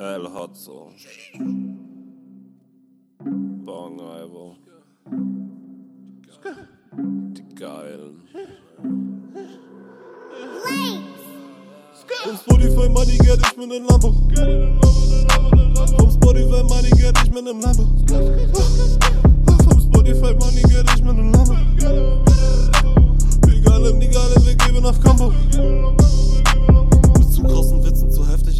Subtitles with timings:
[0.00, 0.92] El Hotzo.
[3.20, 4.56] Bong Ivo.
[7.34, 8.22] Die Geilen.
[12.22, 14.14] Vom Spotify Money get ich mit nem Lambo.
[15.98, 17.82] Vom Spotify Money get ich mit nem Lambo.
[19.64, 21.56] Vom Spotify Money get ich mit nem Lambo.
[23.46, 25.32] Die Geilen, die Geilen, wir geben auf Combo.
[27.16, 27.82] Bis zu großen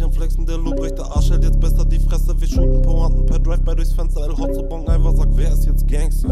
[0.09, 0.43] Am Flexen.
[0.43, 2.33] Der Lobrechter Arsch hält jetzt besser die Fresse.
[2.41, 4.21] Wir shooten Pointen per Drive-By durchs Fenster.
[4.23, 6.29] El Hotzo Bong einfach sagt, wer ist jetzt Gangster?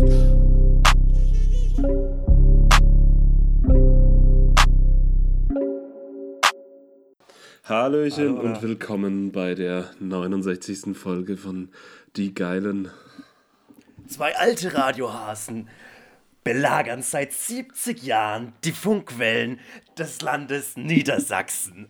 [7.66, 8.40] Hallöchen Hallo.
[8.40, 10.98] und willkommen bei der 69.
[10.98, 11.70] Folge von
[12.16, 12.90] Die Geilen.
[14.08, 15.70] Zwei alte Radiohasen
[16.44, 19.60] belagern seit 70 Jahren die Funkwellen
[20.00, 21.90] des Landes Niedersachsen.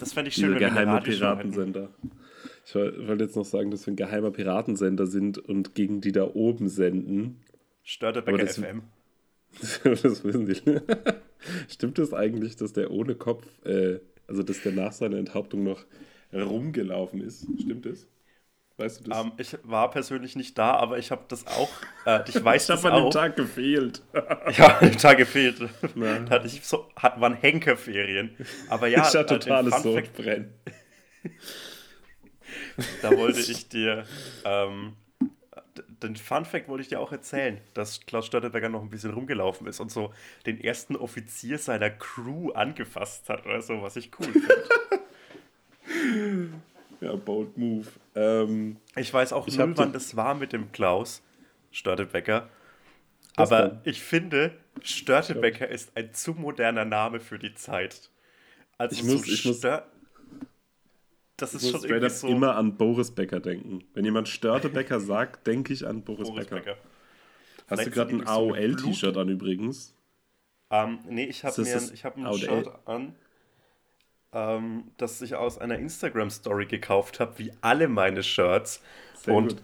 [0.00, 1.00] Das fände ich schön, Dieser wenn geheime.
[1.02, 1.90] Piratensender.
[2.66, 6.12] Ich woll- wollte jetzt noch sagen, dass wir ein geheimer Piratensender sind und gegen die
[6.12, 7.40] da oben senden.
[7.82, 8.82] Störtebecker Aber das- FM.
[9.84, 10.56] das wissen die.
[11.68, 15.84] Stimmt es eigentlich, dass der ohne Kopf, äh, also dass der nach seiner Enthauptung noch
[16.32, 17.46] rumgelaufen ist?
[17.60, 18.06] Stimmt es?
[18.80, 19.20] Weißt du das?
[19.24, 21.68] Ähm, ich war persönlich nicht da, aber ich habe das auch.
[22.06, 23.12] Äh, ich weiß ich das habe an dem auch.
[23.12, 24.02] Tag gefehlt.
[24.56, 25.60] Ja, ein Tag gefehlt.
[25.94, 26.18] Na.
[26.20, 28.34] Da hatte ich so, hat, waren Henkerferien.
[28.68, 29.82] Aber ja, ich hatte äh, totales Fact-
[30.16, 30.52] Sodbrennen.
[33.02, 34.04] Da wollte ich dir,
[34.44, 34.94] ähm,
[36.02, 39.66] den Fun Fact wollte ich dir auch erzählen, dass Klaus Störtebecker noch ein bisschen rumgelaufen
[39.66, 40.12] ist und so
[40.46, 44.64] den ersten Offizier seiner Crew angefasst hat oder so, was ich cool finde.
[47.02, 47.86] Ja, bold move.
[48.14, 51.22] Ähm, Ich weiß auch Ich null, wann das war mit dem Klaus
[51.70, 52.48] Störtebecker.
[53.36, 53.80] Aber denn?
[53.84, 58.10] ich finde, Störtebecker ist ein zu moderner Name für die Zeit.
[58.78, 62.56] Also Ich muss- so ich muss- das ich ist muss schon straight irgendwie so immer
[62.56, 63.84] an Boris Becker denken.
[63.94, 66.56] Wenn jemand Störtebecker sagt, denke ich an Boris, Boris Becker.
[66.56, 66.76] Becker.
[67.68, 69.94] Hast du Vielleicht gerade ein AOL-T-Shirt an übrigens?
[70.70, 72.32] Ähm, nee, ich habe ich hab ein?
[72.34, 73.14] Shirt an,
[74.32, 78.82] ähm, das ich aus einer Instagram-Story gekauft habe, wie alle meine Shirts.
[79.22, 79.62] Sehr und gut.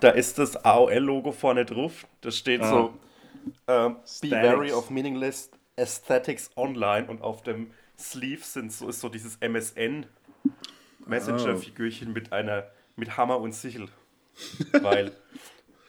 [0.00, 2.06] da ist das AOL-Logo vorne drauf.
[2.20, 2.70] Das steht Ah.
[2.70, 2.94] so:
[3.68, 7.06] ähm, Be wary of meaningless aesthetics online.
[7.08, 10.06] Und auf dem Sleeve sind so, ist so dieses MSN
[11.06, 12.66] Messenger-Figürchen mit einer
[12.96, 13.88] mit Hammer und Sichel.
[14.80, 15.12] Weil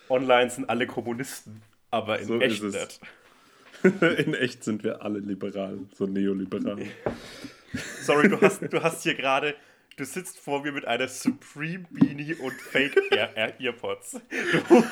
[0.10, 3.00] online sind alle Kommunisten, aber in So echt nicht.
[3.84, 6.86] In echt sind wir alle liberal, so neoliberal.
[8.02, 9.56] Sorry, du hast, du hast hier gerade,
[9.98, 14.20] du sitzt vor mir mit einer Supreme Beanie und Fake Air, Earpods.
[14.70, 14.84] Du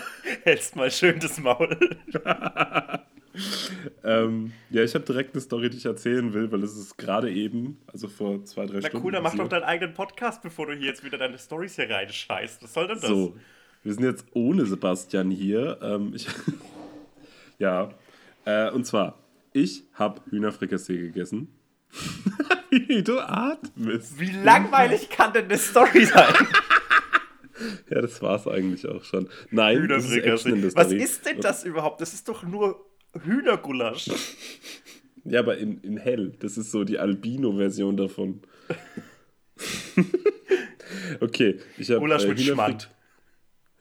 [0.43, 1.77] hältst mal schön das Maul.
[4.03, 7.31] Ähm, ja, ich habe direkt eine Story, die ich erzählen will, weil es ist gerade
[7.31, 9.05] eben, also vor zwei, drei Na Stunden.
[9.05, 11.89] cool, dann mach doch deinen eigenen Podcast, bevor du hier jetzt wieder deine Stories hier
[11.89, 12.61] reinscheißt.
[12.63, 13.07] Was soll denn das?
[13.07, 13.37] So,
[13.83, 15.79] wir sind jetzt ohne Sebastian hier.
[15.81, 16.27] Ähm, ich,
[17.59, 17.93] ja,
[18.45, 19.19] äh, und zwar,
[19.53, 21.47] ich habe Hühnerfrikassee gegessen.
[22.71, 24.19] Wie du atmest.
[24.19, 26.33] Wie langweilig kann denn eine Story sein?
[27.91, 29.29] Ja, das war's eigentlich auch schon.
[29.51, 31.03] Nein, das ist Action in der Was Story.
[31.03, 32.01] ist denn das überhaupt?
[32.01, 32.83] Das ist doch nur
[33.23, 34.09] Hühnergulasch.
[35.25, 36.33] Ja, aber in, in hell.
[36.39, 38.41] Das ist so die Albino-Version davon.
[41.19, 42.89] okay, ich habe Gulasch mit Schmand.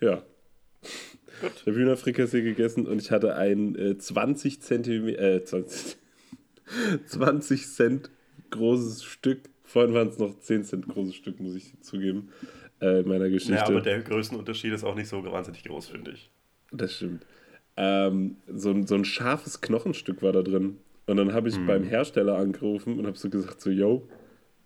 [0.01, 0.22] Ja.
[1.43, 5.97] Ich habe Hühnerfrikassee gegessen und ich hatte ein äh, 20 Zentimeter, äh, 20,
[7.07, 8.11] 20 Cent
[8.50, 9.41] großes Stück.
[9.65, 12.31] Vorhin waren es noch 10 Cent großes Stück, muss ich zugeben,
[12.81, 13.55] äh, in meiner Geschichte.
[13.55, 16.31] Ja, aber der Größenunterschied ist auch nicht so wahnsinnig groß, finde ich.
[16.72, 17.25] Das stimmt.
[17.77, 20.78] Ähm, so, ein- so ein scharfes Knochenstück war da drin.
[21.06, 21.66] Und dann habe ich Mhm.
[21.66, 24.06] beim Hersteller angerufen und habe so gesagt, so, yo,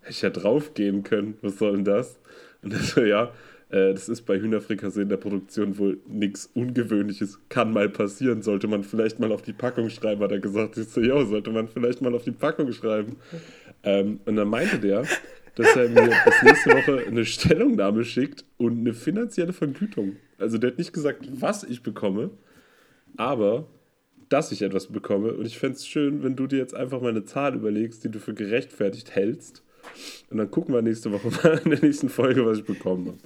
[0.01, 2.19] hätte ich ja drauf gehen können, was soll denn das?
[2.61, 3.31] Und er so, ja,
[3.69, 7.39] äh, das ist bei Hühnerfrikassee in der Produktion wohl nichts Ungewöhnliches.
[7.49, 10.77] Kann mal passieren, sollte man vielleicht mal auf die Packung schreiben, hat er gesagt.
[10.77, 13.15] Ich so, yo, sollte man vielleicht mal auf die Packung schreiben.
[13.85, 15.05] Ähm, und dann meinte der,
[15.55, 20.17] dass er mir bis nächste Woche eine Stellungnahme schickt und eine finanzielle Vergütung.
[20.37, 22.31] Also der hat nicht gesagt, was ich bekomme,
[23.15, 23.67] aber
[24.27, 25.33] dass ich etwas bekomme.
[25.33, 28.09] Und ich fände es schön, wenn du dir jetzt einfach mal eine Zahl überlegst, die
[28.09, 29.63] du für gerechtfertigt hältst.
[30.29, 33.17] Und dann gucken wir nächste Woche mal in der nächsten Folge, was ich bekommen habe.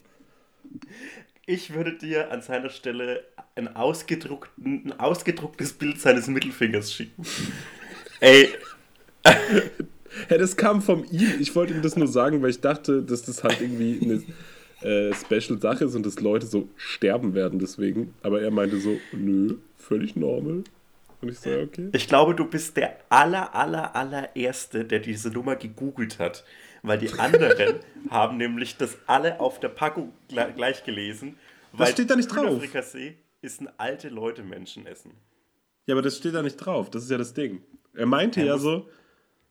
[1.45, 3.23] Ich würde dir an seiner Stelle
[3.55, 7.25] ein, ausgedruckten, ein ausgedrucktes Bild seines Mittelfingers schicken.
[8.19, 8.49] Ey,
[10.29, 11.33] Ja, das kam von ihm.
[11.39, 14.23] Ich wollte ihm das nur sagen, weil ich dachte, dass das halt irgendwie eine
[14.81, 18.13] äh, Special-Sache ist und dass Leute so sterben werden deswegen.
[18.23, 20.63] Aber er meinte so, nö, völlig normal.
[21.21, 21.89] Und ich so, okay.
[21.91, 26.45] Ich glaube, du bist der aller, aller, allererste, der diese Nummer gegoogelt hat.
[26.81, 27.75] Weil die anderen
[28.09, 30.13] haben nämlich das alle auf der Packung
[30.55, 31.35] gleich gelesen.
[31.77, 32.59] Das steht da nicht drauf.
[32.59, 35.11] Frikassee ist ein alte Leute Menschen essen.
[35.85, 36.89] Ja, aber das steht da nicht drauf.
[36.89, 37.61] Das ist ja das Ding.
[37.93, 38.87] Er meinte er ja so,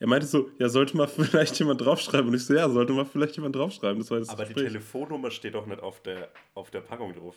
[0.00, 2.28] er meinte so, ja, sollte mal vielleicht jemand draufschreiben.
[2.28, 3.98] Und ich so, ja, sollte mal vielleicht jemand draufschreiben.
[3.98, 4.64] Das war das aber Gespräch.
[4.64, 7.36] die Telefonnummer steht doch nicht auf der, auf der Packung drauf.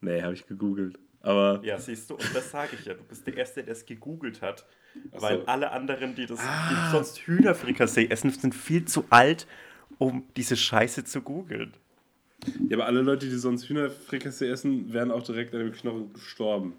[0.00, 0.98] Nee, habe ich gegoogelt.
[1.20, 2.94] Aber ja, siehst du, und das sage ich ja.
[2.94, 4.66] Du bist der Erste, der es gegoogelt hat.
[5.12, 5.22] So.
[5.22, 6.68] Weil alle anderen, die das ah.
[6.70, 9.46] die sonst Hühnerfrikassee essen, sind viel zu alt,
[9.98, 11.72] um diese Scheiße zu googeln.
[12.68, 16.74] Ja, aber alle Leute, die sonst Hühnerfrikassee essen, wären auch direkt an dem Knochen gestorben.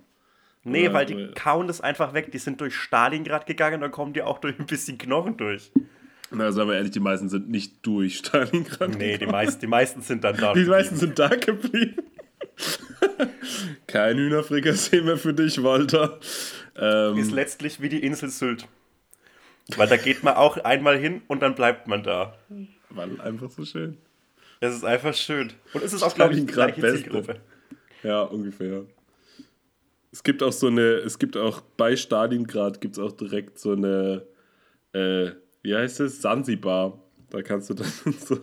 [0.66, 2.32] Nee, weil die kauen das einfach weg.
[2.32, 5.72] Die sind durch Stalingrad gegangen, dann kommen die auch durch ein bisschen Knochen durch.
[6.32, 8.98] Na, sagen wir ehrlich, die meisten sind nicht durch Stalingrad.
[8.98, 10.54] Nee, die, meist, die meisten sind dann da.
[10.54, 10.70] Die geblieben.
[10.72, 12.02] meisten sind da geblieben.
[13.88, 16.20] Kein Hühnerfrikassee mehr für dich, Walter.
[16.76, 18.68] Ähm, ist letztlich wie die Insel Sylt.
[19.78, 22.36] Weil da geht man auch einmal hin und dann bleibt man da.
[22.90, 23.98] Weil einfach so schön.
[24.60, 25.54] Es ist einfach schön.
[25.74, 26.82] Und es ist auch, glaube ich, die gleiche.
[26.82, 27.40] Zielgruppe.
[28.04, 28.86] Ja, ungefähr.
[30.16, 33.74] Es gibt auch so eine, es gibt auch bei Stalingrad gibt es auch direkt so
[33.74, 34.26] eine,
[34.94, 35.32] äh,
[35.62, 36.22] wie heißt es?
[36.22, 37.04] Sansibar.
[37.32, 38.42] Da kannst du dann so zu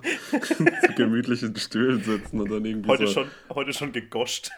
[0.95, 4.51] gemütlichen Stühlen sitzen und dann irgendwie heute so Schon, heute schon gegoscht.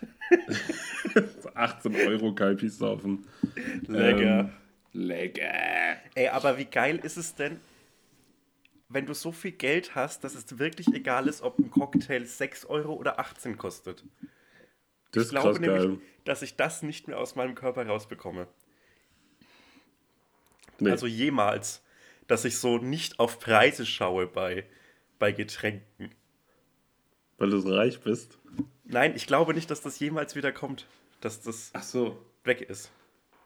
[1.54, 3.24] 18 Euro Kalpis saufen.
[3.86, 4.40] Lecker.
[4.40, 4.50] Ähm,
[4.92, 5.54] lecker.
[6.16, 7.60] Ey, aber wie geil ist es denn,
[8.88, 12.64] wenn du so viel Geld hast, dass es wirklich egal ist, ob ein Cocktail 6
[12.64, 14.02] Euro oder 18 kostet?
[15.14, 15.98] Das ich glaube nämlich, geil.
[16.24, 18.48] dass ich das nicht mehr aus meinem Körper rausbekomme.
[20.80, 20.90] Nee.
[20.90, 21.84] Also jemals
[22.26, 24.64] dass ich so nicht auf Preise schaue bei,
[25.18, 26.10] bei Getränken.
[27.38, 28.38] Weil du so reich bist?
[28.84, 30.86] Nein, ich glaube nicht, dass das jemals wieder kommt.
[31.20, 32.18] Dass das so.
[32.44, 32.90] weg ist.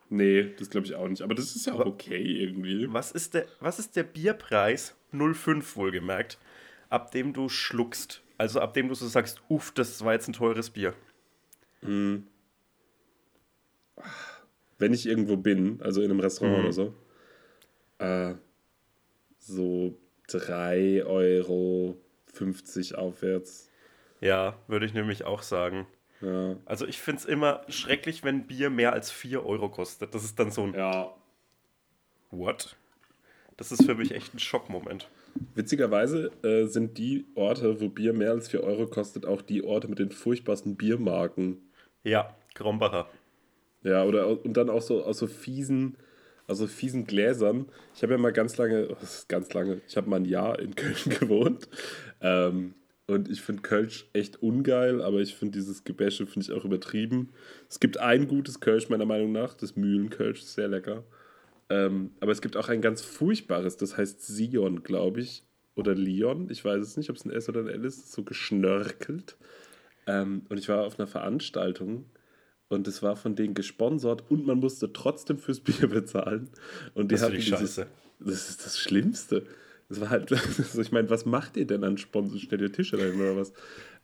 [0.09, 1.21] Nee, das glaube ich auch nicht.
[1.21, 2.91] Aber das ist ja auch okay irgendwie.
[2.91, 6.39] Was ist der, was ist der Bierpreis, 0,5 wohlgemerkt,
[6.89, 8.21] ab dem du schluckst?
[8.37, 10.93] Also ab dem du so sagst, uff, das war jetzt ein teures Bier.
[11.81, 12.27] Hm.
[14.77, 16.63] Wenn ich irgendwo bin, also in einem Restaurant mhm.
[16.63, 16.93] oder so,
[17.99, 18.35] äh,
[19.37, 19.97] so
[20.29, 21.97] 3,50 Euro
[22.95, 23.69] aufwärts.
[24.21, 25.87] Ja, würde ich nämlich auch sagen.
[26.21, 26.57] Ja.
[26.65, 30.13] Also ich finde es immer schrecklich, wenn Bier mehr als 4 Euro kostet.
[30.13, 30.73] Das ist dann so ein...
[30.73, 31.13] Ja.
[32.31, 32.75] What?
[33.57, 35.09] Das ist für mich echt ein Schockmoment.
[35.55, 39.87] Witzigerweise äh, sind die Orte, wo Bier mehr als 4 Euro kostet, auch die Orte
[39.87, 41.57] mit den furchtbarsten Biermarken.
[42.03, 43.09] Ja, Krombacher.
[43.83, 45.97] Ja, oder und dann auch so aus so fiesen
[46.49, 47.67] also fiesen Gläsern.
[47.95, 48.89] Ich habe ja mal ganz lange,
[49.27, 51.69] ganz lange, ich habe mal ein Jahr in Köln gewohnt.
[52.21, 52.73] Ähm,
[53.07, 57.29] und ich finde Kölsch echt ungeil, aber ich finde dieses Gebäsche finde ich auch übertrieben.
[57.67, 61.03] Es gibt ein gutes Kölsch meiner Meinung nach, das Mühlenkölsch sehr lecker.
[61.69, 65.43] Ähm, aber es gibt auch ein ganz furchtbares, das heißt Sion, glaube ich.
[65.75, 68.23] Oder Leon, ich weiß es nicht, ob es ein S oder ein L ist, so
[68.23, 69.37] geschnörkelt.
[70.09, 72.05] Ähm, und ich war auf einer Veranstaltung
[72.67, 76.49] und es war von denen gesponsert und man musste trotzdem fürs Bier bezahlen.
[76.95, 77.87] Und die das hatten dieses, Scheiße.
[78.19, 79.45] Das ist das Schlimmste.
[79.87, 82.39] Das war halt, also ich meine, was macht ihr denn an Sponsor?
[82.39, 83.53] Stellt ihr Tische dahin oder was?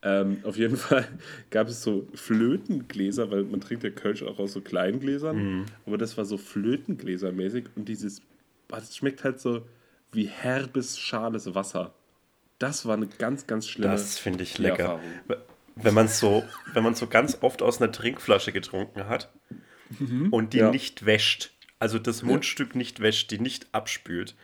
[0.03, 1.07] Ähm, auf jeden Fall
[1.49, 5.37] gab es so Flötengläser, weil man trinkt ja Kölsch auch aus so kleinen Gläsern.
[5.37, 5.65] Mhm.
[5.87, 8.21] Aber das war so Flötengläsermäßig und dieses,
[8.67, 9.65] das schmeckt halt so
[10.11, 11.95] wie herbes, schales Wasser.
[12.59, 14.83] Das war eine ganz, ganz schlimme Das finde ich lecker.
[14.83, 15.01] Erfahrung
[15.75, 19.31] wenn man so, wenn man so ganz oft aus einer Trinkflasche getrunken hat
[19.99, 20.71] mhm, und die ja.
[20.71, 22.77] nicht wäscht, also das Mundstück ja.
[22.77, 24.35] nicht wäscht, die nicht abspült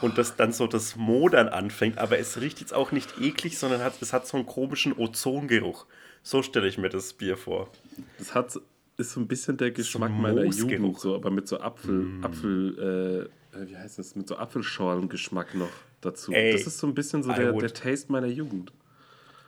[0.00, 3.82] und das dann so das Modern anfängt, aber es riecht jetzt auch nicht eklig, sondern
[3.82, 5.86] hat, es hat so einen komischen Ozongeruch.
[6.22, 7.70] So stelle ich mir das Bier vor.
[8.18, 8.58] Das hat,
[8.96, 12.24] ist so ein bisschen der Geschmack so meiner Jugend, so, aber mit so Apfel, mm.
[12.24, 15.70] Apfel, äh, wie heißt das, mit so Apfelschalengeschmack noch
[16.00, 16.32] dazu.
[16.32, 18.72] Ey, das ist so ein bisschen so der, der Taste meiner Jugend.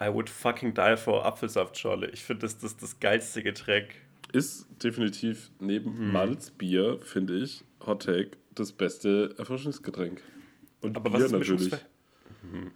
[0.01, 2.09] I would fucking die for Apfelsaftschorle.
[2.11, 3.89] Ich finde, das, das das geilste Getränk.
[4.33, 6.13] Ist definitiv neben hm.
[6.13, 10.23] Malzbier, finde ich, Hot Take, das beste Erfrischungsgetränk.
[10.81, 11.73] Und Aber Bier was ist natürlich.
[11.73, 12.71] Hm.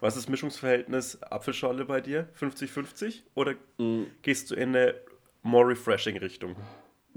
[0.00, 2.28] Was ist Mischungsverhältnis Apfelschorle bei dir?
[2.38, 3.22] 50-50?
[3.34, 4.06] Oder mhm.
[4.22, 4.94] gehst du in eine
[5.42, 6.56] more refreshing Richtung?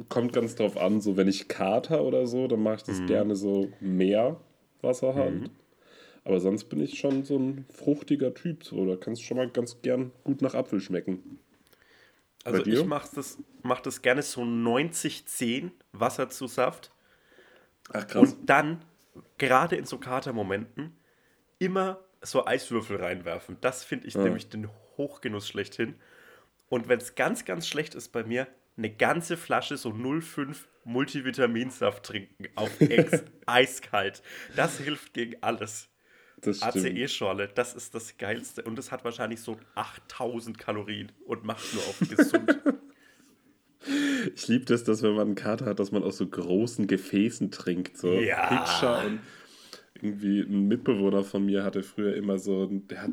[0.09, 3.07] Kommt ganz drauf an, so wenn ich Kater oder so, dann mache ich das mhm.
[3.07, 4.39] gerne so mehr
[4.81, 5.49] Wasserhand.
[6.27, 8.65] Aber sonst bin ich schon so ein fruchtiger Typ.
[8.65, 8.85] So.
[8.85, 11.39] Da kannst du schon mal ganz gern gut nach Apfel schmecken.
[12.43, 16.91] Also ich mache das, mach das gerne so 90-10 Wasser zu Saft.
[17.93, 18.33] Ach krass.
[18.33, 18.83] Und dann,
[19.37, 20.97] gerade in so Katermomenten,
[21.59, 23.55] immer so Eiswürfel reinwerfen.
[23.61, 24.23] Das finde ich ja.
[24.23, 25.95] nämlich den Hochgenuss schlechthin.
[26.67, 32.03] Und wenn es ganz, ganz schlecht ist bei mir, eine ganze Flasche so 0,5 Multivitaminsaft
[32.03, 34.21] trinken auf Ex eiskalt.
[34.57, 35.87] Das hilft gegen alles.
[36.45, 38.63] ACE-Schorle, das ist das Geilste.
[38.63, 42.57] Und es hat wahrscheinlich so 8000 Kalorien und macht nur auf gesund.
[44.35, 47.51] Ich liebe das, dass wenn man einen Kater hat, dass man aus so großen Gefäßen
[47.51, 47.97] trinkt.
[47.97, 48.47] So ja.
[48.47, 49.19] Pitcher und
[50.01, 53.11] irgendwie ein Mitbewohner von mir hatte früher immer so, der hat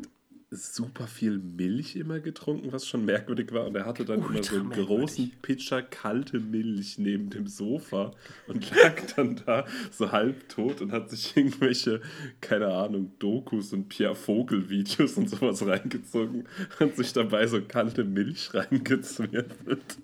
[0.51, 3.65] super viel Milch immer getrunken, was schon merkwürdig war.
[3.65, 8.11] Und er hatte dann Ultra immer so einen großen Pitcher kalte Milch neben dem Sofa
[8.47, 12.01] und lag dann da so halbtot und hat sich irgendwelche,
[12.41, 16.47] keine Ahnung, Dokus und Pierre Vogel-Videos und sowas reingezogen
[16.79, 19.97] und sich dabei so kalte Milch reingezwirbelt.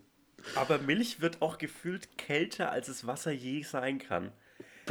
[0.56, 4.32] Aber Milch wird auch gefühlt kälter, als es Wasser je sein kann.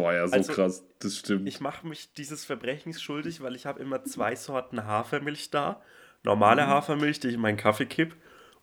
[0.00, 1.47] Boah, ja, so also, krass, das stimmt.
[1.47, 5.83] Ich mache mich dieses Verbrechens schuldig, weil ich habe immer zwei Sorten Hafermilch da.
[6.23, 6.69] Normale mhm.
[6.69, 8.16] Hafermilch, die ich in meinen Kaffee kipp,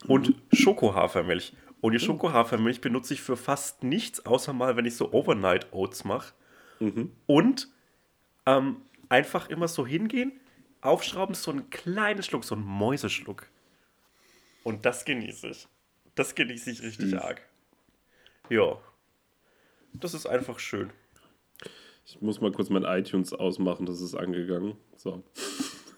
[0.08, 0.36] und mhm.
[0.52, 1.54] Schokohafermilch.
[1.80, 2.06] Und die mhm.
[2.06, 6.34] Schokohafermilch benutze ich für fast nichts, außer mal, wenn ich so Overnight Oats mache.
[6.80, 7.12] Mhm.
[7.28, 7.68] Und
[8.48, 8.78] ähm,
[9.10, 10.32] einfach immer so hingehen,
[10.82, 13.48] aufschrauben, so ein kleines Schluck, so ein Mäuseschluck.
[14.64, 15.68] Und das genieße ich.
[16.16, 17.22] Das genieße ich richtig Süß.
[17.22, 17.42] arg.
[18.50, 18.80] Ja.
[19.94, 20.92] Das ist einfach schön.
[22.10, 24.78] Ich muss mal kurz mein iTunes ausmachen, das ist angegangen.
[24.96, 25.24] So.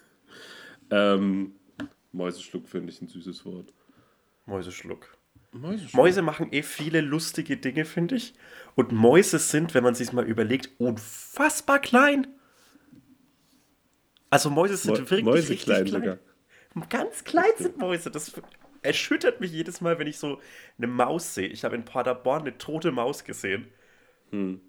[0.90, 1.54] ähm,
[2.12, 3.72] Mäuseschluck finde ich ein süßes Wort.
[4.48, 5.16] Mäuseschluck.
[5.52, 5.94] Mäuseschluck.
[5.94, 8.34] Mäuse machen eh viele lustige Dinge, finde ich.
[8.74, 12.26] Und Mäuse sind, wenn man sich mal überlegt, unfassbar klein.
[14.32, 15.86] Also Mäuse sind Mo wirklich Mäuse richtig klein.
[15.86, 16.02] klein.
[16.02, 16.90] Sogar.
[16.90, 18.10] Ganz klein sind Mäuse.
[18.10, 18.34] Das
[18.82, 20.40] erschüttert mich jedes Mal, wenn ich so
[20.80, 21.48] eine Maus sehe.
[21.48, 23.68] Ich habe in Paderborn eine tote Maus gesehen.
[24.32, 24.62] Hm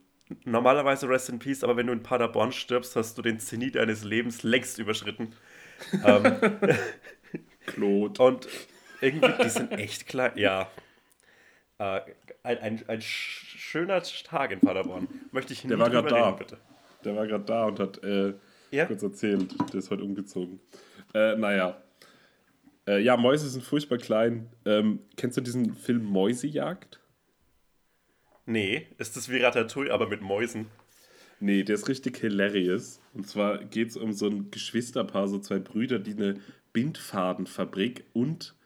[0.45, 4.05] normalerweise Rest in Peace, aber wenn du in Paderborn stirbst, hast du den Zenit deines
[4.05, 5.35] Lebens längst überschritten.
[6.05, 6.37] ähm,
[7.67, 8.23] Claude.
[8.23, 8.49] Und
[9.01, 10.33] irgendwie, die sind echt klein.
[10.37, 10.69] Ja.
[11.79, 12.01] Äh,
[12.43, 15.09] ein, ein, ein schöner Tag in Paderborn.
[15.33, 16.31] Möchte ich nicht Der war gerade da.
[16.33, 16.59] bitte.
[17.05, 18.35] Der war gerade da und hat äh,
[18.71, 18.87] ja?
[18.87, 19.55] kurz erzählt.
[19.73, 20.61] Der ist heute umgezogen.
[21.15, 21.81] Äh, naja.
[22.87, 24.49] Äh, ja, Mäuse sind furchtbar klein.
[24.65, 27.00] Ähm, kennst du diesen Film Mäusejagd?
[28.51, 30.67] Nee, ist das wie Ratatouille, aber mit Mäusen?
[31.39, 33.01] Nee, der ist richtig hilarious.
[33.15, 36.41] Und zwar geht es um so ein Geschwisterpaar, so zwei Brüder, die eine
[36.73, 38.57] Bindfadenfabrik und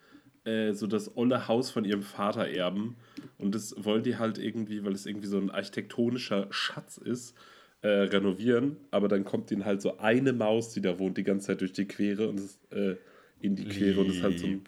[0.44, 2.96] äh, so das olle Haus von ihrem Vater erben.
[3.36, 7.36] Und das wollen die halt irgendwie, weil es irgendwie so ein architektonischer Schatz ist,
[7.82, 8.78] äh, renovieren.
[8.90, 11.72] Aber dann kommt ihnen halt so eine Maus, die da wohnt, die ganze Zeit durch
[11.72, 12.96] die Quere und ist, äh,
[13.38, 13.90] in die Quere.
[13.90, 13.98] Lieb.
[13.98, 14.64] Und es ist halt so ein,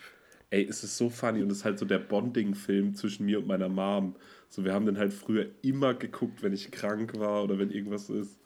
[0.51, 3.49] Ey, es ist so funny und es ist halt so der Bonding-Film zwischen mir und
[3.49, 4.15] meiner Mom.
[4.49, 8.11] So, wir haben den halt früher immer geguckt, wenn ich krank war oder wenn irgendwas
[8.11, 8.39] ist.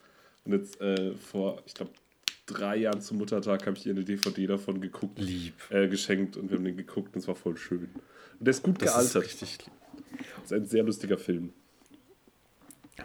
[0.45, 1.93] Und jetzt äh, vor, ich glaube,
[2.47, 5.19] drei Jahren zum Muttertag habe ich ihr eine DVD davon geguckt.
[5.19, 5.55] Lieb.
[5.71, 7.89] Äh, geschenkt und wir haben den geguckt und es war voll schön.
[8.39, 9.25] Und der ist gut das gealtert.
[9.25, 9.75] Ist richtig lieb.
[10.43, 11.53] Das ist ein sehr lustiger Film.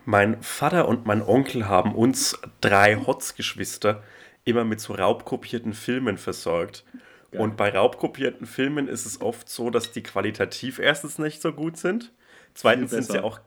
[0.03, 4.03] Mein Vater und mein Onkel haben uns drei Hotzgeschwister
[4.43, 6.83] immer mit so raubkopierten Filmen versorgt.
[7.31, 7.41] Geil.
[7.41, 11.77] Und bei raubkopierten Filmen ist es oft so, dass die qualitativ erstens nicht so gut
[11.77, 12.11] sind
[12.55, 13.39] Zweitens sind sie auch.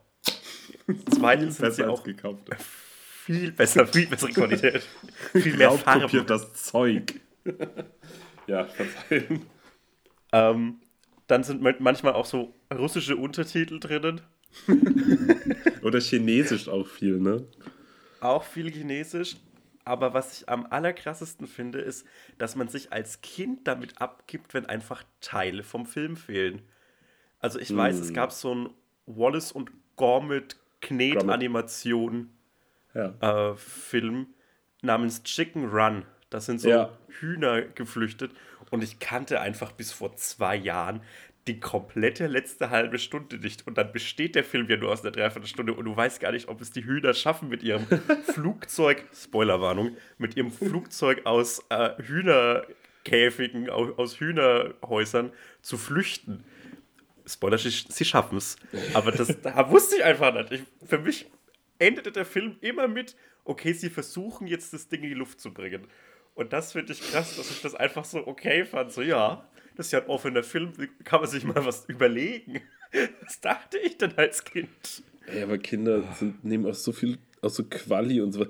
[1.11, 2.49] Zweitens sind sie auch gekauft.
[3.25, 4.83] Viel besser, viel bessere Qualität.
[5.33, 6.25] viel mehr Farbe.
[6.25, 7.21] das Zeug.
[8.47, 9.47] ja, verzeihen.
[10.33, 10.81] Ähm,
[11.27, 14.21] dann sind manchmal auch so russische Untertitel drinnen.
[15.83, 17.47] Oder Chinesisch auch viel, ne?
[18.21, 19.37] Auch viel Chinesisch.
[19.85, 24.67] Aber was ich am allerkrassesten finde, ist, dass man sich als Kind damit abgibt, wenn
[24.67, 26.63] einfach Teile vom Film fehlen.
[27.41, 28.15] Also ich weiß, es hm.
[28.15, 28.71] gab so ein
[29.17, 32.31] Wallace und Gormit Knet-Animation
[32.95, 33.51] ja.
[33.51, 34.29] äh, Film
[34.83, 36.05] namens Chicken Run.
[36.31, 36.99] Da sind so ja.
[37.09, 38.33] Hühner geflüchtet
[38.71, 41.01] und ich kannte einfach bis vor zwei Jahren
[41.49, 43.67] die komplette letzte halbe Stunde nicht.
[43.67, 46.49] Und dann besteht der Film ja nur aus einer Dreiviertelstunde und du weißt gar nicht,
[46.49, 47.87] ob es die Hühner schaffen, mit ihrem
[48.35, 56.45] Flugzeug, Spoilerwarnung, mit ihrem Flugzeug aus äh, Hühnerkäfigen, aus, aus Hühnerhäusern zu flüchten.
[57.29, 58.57] Spoiler, sie schaffen es.
[58.95, 60.53] Aber das da wusste ich einfach nicht.
[60.53, 61.27] Ich, für mich
[61.79, 65.53] endete der Film immer mit, okay, sie versuchen jetzt das Ding in die Luft zu
[65.53, 65.87] bringen.
[66.35, 68.93] Und das finde ich krass, dass ich das einfach so okay fand.
[68.93, 70.73] So, ja, das ist ja ein offener Film,
[71.05, 72.61] kann man sich mal was überlegen.
[73.21, 75.03] Was dachte ich denn als Kind?
[75.27, 78.47] Ey, aber Kinder sind, nehmen auch so viel, auch so Quali und so.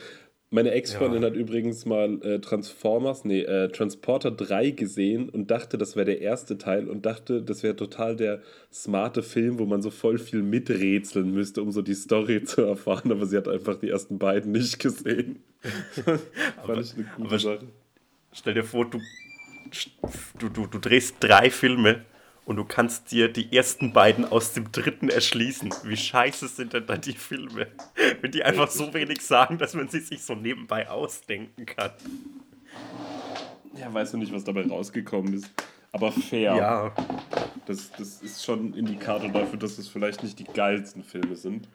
[0.50, 1.28] Meine Ex-Freundin ja.
[1.28, 6.22] hat übrigens mal äh, Transformers, nee, äh, Transporter 3 gesehen und dachte, das wäre der
[6.22, 8.40] erste Teil und dachte, das wäre total der
[8.72, 13.12] smarte Film, wo man so voll viel miträtseln müsste, um so die Story zu erfahren,
[13.12, 15.42] aber sie hat einfach die ersten beiden nicht gesehen.
[16.64, 17.68] Fand ich eine gute aber Sache.
[18.32, 19.00] Stell dir vor, du,
[20.38, 22.06] du, du, du drehst drei Filme
[22.48, 25.68] und du kannst dir die ersten beiden aus dem dritten erschließen.
[25.84, 27.66] Wie scheiße sind denn dann die Filme?
[28.22, 31.90] Wenn die einfach so wenig sagen, dass man sie sich so nebenbei ausdenken kann.
[33.78, 35.50] Ja, weißt du nicht, was dabei rausgekommen ist.
[35.92, 36.56] Aber fair.
[36.56, 36.94] Ja.
[37.66, 41.68] Das, das ist schon ein Indikator dafür, dass es vielleicht nicht die geilsten Filme sind.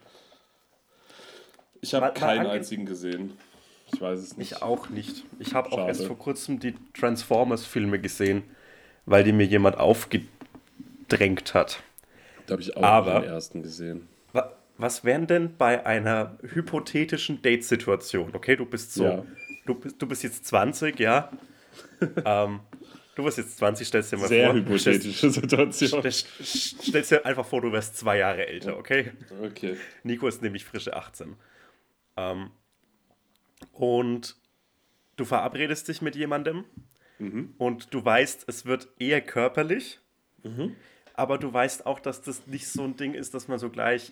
[1.82, 3.38] Ich habe keinen einzigen gesehen.
[3.94, 4.54] Ich weiß es nicht.
[4.54, 5.24] Ich auch nicht.
[5.38, 8.42] Ich habe auch erst vor kurzem die Transformers-Filme gesehen,
[9.06, 9.78] weil die mir jemand
[11.14, 11.84] aufgedrängt hat.
[12.46, 14.08] Da habe ich auch Aber- den ersten gesehen.
[14.34, 18.32] Wa- Was wären denn bei einer hypothetischen Date-Situation?
[18.36, 19.26] Okay, du bist so, Ja.
[19.66, 21.32] du, bist, du bist jetzt 20, ja?
[22.26, 22.60] ähm,
[23.16, 24.56] du bist jetzt 20, stellst dir mal Sehr vor.
[24.56, 26.02] hypothetische Situation.
[26.02, 29.12] Stellst, stellst, dir einfach vor, du wärst zwei Jahre älter, okay?
[29.44, 29.78] Okay.
[30.04, 31.36] Nico ist nämlich frische 18.
[32.18, 32.50] Ähm,
[33.72, 34.36] und
[35.16, 36.66] du verabredest dich mit jemandem
[37.58, 40.00] und du weißt, es wird eher körperlich,
[41.14, 44.12] aber du weißt auch, dass das nicht so ein Ding ist, dass man so gleich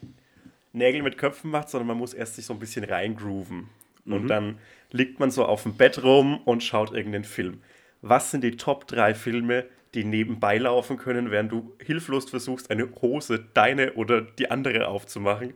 [0.73, 3.69] Nägel mit Köpfen macht, sondern man muss erst sich so ein bisschen reingrooven.
[4.05, 4.57] Und dann
[4.91, 7.61] liegt man so auf dem Bett rum und schaut irgendeinen Film.
[8.01, 12.89] Was sind die Top 3 Filme, die nebenbei laufen können, während du hilflos versuchst, eine
[13.01, 15.53] Hose, deine oder die andere aufzumachen,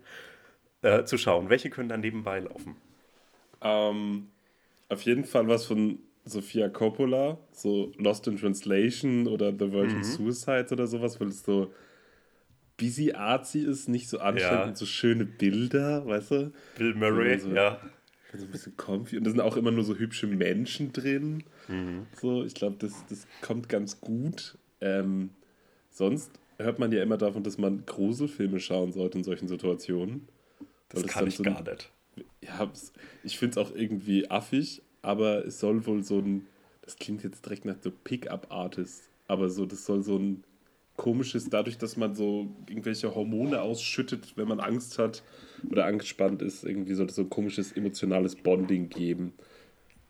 [0.84, 1.50] äh, zu schauen?
[1.50, 2.76] Welche können dann nebenbei laufen?
[3.62, 4.28] Ähm,
[4.90, 10.72] auf jeden Fall was von Sofia Coppola, so Lost in Translation oder The Virgin Suicides
[10.72, 11.72] oder sowas, weil es so
[12.78, 14.68] busy artsy ist, nicht so anstrengend Ja.
[14.70, 16.52] und so schöne Bilder, weißt du?
[16.78, 17.80] Bill Murray, Also- ja.
[18.38, 19.18] So ein bisschen comfy.
[19.18, 21.44] Und da sind auch immer nur so hübsche Menschen drin.
[21.70, 22.06] Mhm.
[22.20, 24.58] So, ich glaube, das, das kommt ganz gut.
[24.82, 25.30] Ähm,
[25.90, 30.28] sonst hört man ja immer davon, dass man Gruselfilme schauen sollte in solchen Situationen.
[30.90, 31.90] Das Weil kann ich so ein- gar nicht.
[32.42, 32.70] ja,
[33.24, 36.48] ich finde es auch irgendwie affig, aber es soll wohl so ein,
[36.82, 40.44] das klingt jetzt direkt nach so Pickup-Artist, aber so, das soll so ein
[40.98, 45.24] komisches, dadurch, dass man so irgendwelche Hormone ausschüttet, wenn man Angst hat
[45.70, 49.34] oder angespannt ist, irgendwie soll das so ein komisches emotionales Bonding geben.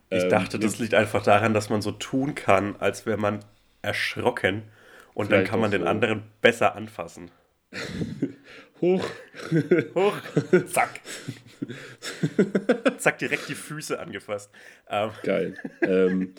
[0.09, 3.45] Ich Ähm, dachte, das liegt einfach daran, dass man so tun kann, als wäre man
[3.83, 4.63] erschrocken
[5.13, 5.86] und dann kann man auch den so.
[5.86, 7.29] anderen besser anfassen.
[8.86, 9.06] Hoch!
[9.95, 10.17] Hoch,
[10.67, 11.02] zack.
[12.98, 14.52] zack, direkt die Füße angefasst.
[14.89, 15.56] Ähm, Geil.
[15.82, 16.34] ähm,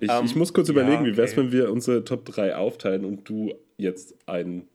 [0.00, 1.40] ich, Ähm, ich muss kurz ja, überlegen, wie wäre es, okay.
[1.42, 4.68] wenn wir unsere Top 3 aufteilen und du jetzt einen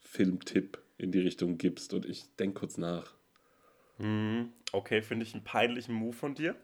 [0.00, 3.14] Filmtipp in die Richtung gibst und ich denke kurz nach.
[4.72, 6.56] okay, finde ich einen peinlichen Move von dir,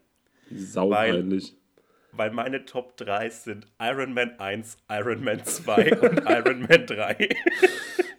[0.53, 1.55] Saupeinlich.
[2.11, 7.29] weil meine Top 3 sind Iron Man 1, Iron Man 2 und Iron Man 3.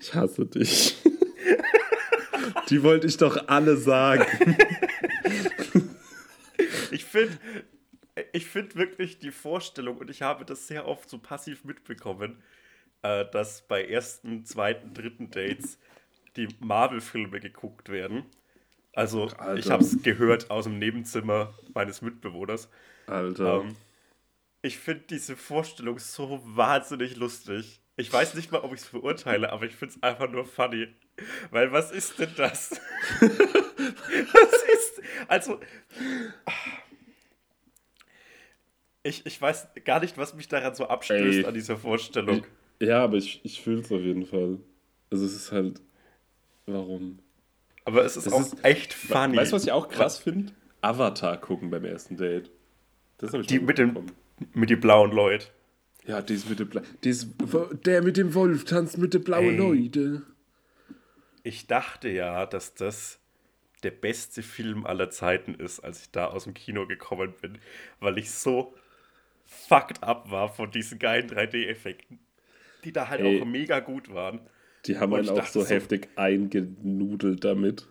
[0.03, 0.96] Ich hasse dich.
[2.70, 4.26] Die wollte ich doch alle sagen.
[6.92, 7.38] Ich finde
[8.33, 12.42] ich find wirklich die Vorstellung, und ich habe das sehr oft so passiv mitbekommen,
[13.02, 15.78] äh, dass bei ersten, zweiten, dritten Dates
[16.37, 18.24] die Marvel-Filme geguckt werden.
[18.92, 19.56] Also, Alter.
[19.56, 22.68] ich habe es gehört aus dem Nebenzimmer meines Mitbewohners.
[23.06, 23.62] Alter.
[23.62, 23.76] Ähm,
[24.62, 27.80] ich finde diese Vorstellung so wahnsinnig lustig.
[27.96, 30.88] Ich weiß nicht mal, ob ich es verurteile, aber ich finde es einfach nur funny.
[31.50, 32.70] Weil was ist denn das?
[33.20, 35.02] was ist.
[35.28, 35.61] Also.
[39.02, 41.44] Ich, ich weiß gar nicht, was mich daran so abstößt Ey.
[41.46, 42.44] an dieser Vorstellung.
[42.80, 44.59] ja, aber ich, ich fühle es auf jeden Fall.
[45.11, 45.80] Also es ist halt.
[46.66, 47.18] Warum?
[47.85, 49.37] Aber es ist Das auch ist- echt funny.
[49.37, 50.52] Weißt du, was ich auch krass finde?
[50.83, 52.50] Avatar gucken beim ersten Date.
[53.18, 54.12] Das habe ich Die mit dem- mitbekommen.
[54.54, 55.44] Mit den blauen Leuten.
[56.06, 57.26] Ja, dies mit dem Bla dies,
[57.85, 60.20] der mit dem Wolf tanzt mit den blauen Ey.
[61.42, 63.18] Ich dachte ja, dass das
[63.83, 67.59] der beste Film aller Zeiten ist, als ich da aus dem Kino gekommen bin,
[67.98, 68.74] weil ich so
[69.46, 72.18] fucked up war von diesen geilen 3D-Effekten,
[72.85, 73.40] die da halt Ey.
[73.40, 74.40] auch mega gut waren.
[74.87, 77.88] Die haben einen auch so so- heftig eingenudelt damit.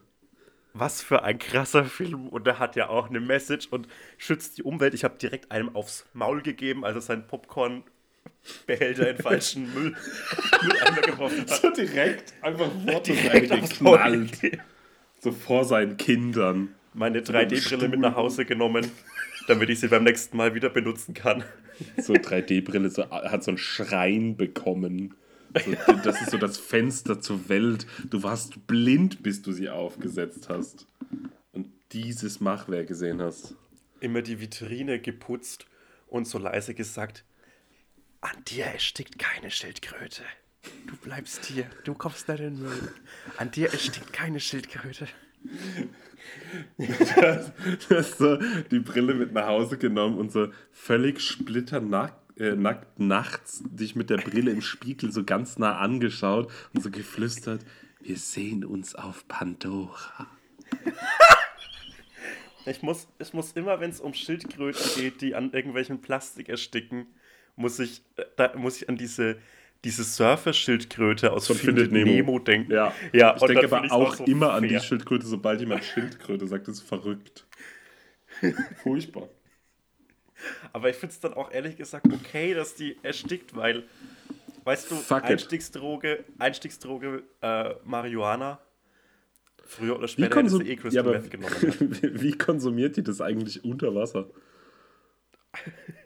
[0.73, 3.88] Was für ein krasser Film und der hat ja auch eine Message und
[4.19, 4.93] schützt die Umwelt.
[4.93, 7.25] Ich habe direkt einem aufs Maul gegeben, als er seinen
[8.43, 9.95] Popcorn-Behälter in falschen Müll,
[10.63, 11.49] Mülleimer geworfen hat.
[11.62, 14.41] So direkt einfach vor Direkt aufs Maul geknallt.
[14.41, 14.62] gegeben.
[15.21, 16.69] So vor seinen Kindern.
[16.93, 18.89] Meine 3D-Brille mit nach Hause genommen,
[19.47, 21.43] damit ich sie beim nächsten Mal wieder benutzen kann.
[21.97, 25.13] So 3D-Brille, so, hat so einen Schrein bekommen.
[25.65, 27.86] So, das ist so das Fenster zur Welt.
[28.10, 30.88] Du warst blind, bis du sie aufgesetzt hast.
[31.52, 33.56] Und dieses Machwerk gesehen hast.
[33.99, 35.65] immer die Vitrine geputzt
[36.08, 37.23] und so leise gesagt,
[38.21, 40.23] an dir erstickt keine Schildkröte.
[40.88, 42.93] Du bleibst hier, du kommst nicht in den Müll.
[43.38, 45.08] An dir erstickt keine Schildkröte.
[46.77, 48.38] Du hast so
[48.69, 54.10] die Brille mit nach Hause genommen und so völlig splitternackt, äh, nackt nachts dich mit
[54.10, 57.65] der Brille im Spiegel so ganz nah angeschaut und so geflüstert,
[58.01, 60.27] wir sehen uns auf Pandora.
[62.65, 67.08] Ich muss, ich muss immer, wenn es um Schildkröten geht, die an irgendwelchen Plastik ersticken,
[67.59, 69.37] muss ich, äh, da muss ich an diese,
[69.83, 72.31] diese Surfer-Schildkröte aus Von Findet Findet Nemo.
[72.31, 72.39] Nemo.
[72.39, 72.71] denken.
[72.71, 74.79] Ja, ja ich denke aber auch so immer an die fair.
[74.79, 77.45] Schildkröte, sobald jemand Schildkröte sagt, das ist verrückt.
[78.83, 79.27] Furchtbar.
[80.71, 83.83] Aber ich finde es dann auch ehrlich gesagt okay, dass die erstickt, weil,
[84.63, 85.25] weißt du, Fuck.
[85.25, 88.59] Einstiegsdroge, Einstiegsdroge, äh, Marihuana,
[89.65, 91.53] früher oder später hätte sie eh ja, Crystal aber Meth genommen.
[91.53, 91.79] hat.
[91.81, 94.29] wie, wie konsumiert die das eigentlich unter Wasser?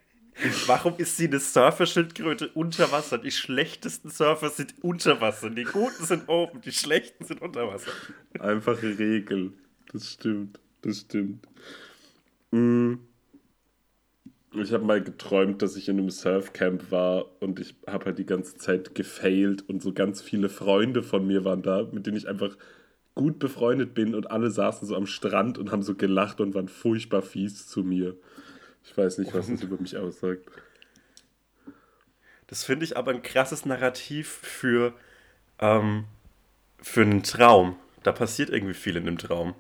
[0.66, 3.18] Warum ist sie eine Surfer-Schildkröte unter Wasser?
[3.18, 5.50] Die schlechtesten Surfer sind unter Wasser.
[5.50, 7.92] Die guten sind oben, die schlechten sind unter Wasser.
[8.40, 9.54] Einfache Regel.
[9.92, 10.60] Das stimmt.
[10.82, 11.48] Das stimmt.
[12.52, 12.96] Mm.
[14.56, 18.26] Ich habe mal geträumt, dass ich in einem Surfcamp war und ich habe halt die
[18.26, 22.28] ganze Zeit gefailt und so ganz viele Freunde von mir waren da, mit denen ich
[22.28, 22.56] einfach
[23.16, 26.68] gut befreundet bin und alle saßen so am Strand und haben so gelacht und waren
[26.68, 28.16] furchtbar fies zu mir.
[28.84, 30.44] Ich weiß nicht, was das über mich aussagt.
[32.48, 34.94] Das finde ich aber ein krasses Narrativ für,
[35.60, 36.06] ähm,
[36.82, 37.78] für einen Traum.
[38.04, 39.56] Da passiert irgendwie viel in einem Traum.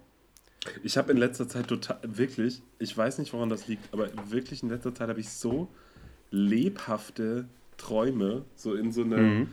[0.84, 4.64] Ich habe in letzter Zeit total, wirklich, ich weiß nicht, woran das liegt, aber wirklich
[4.64, 5.68] in letzter Zeit habe ich so
[6.32, 9.48] lebhafte Träume, so in so eine,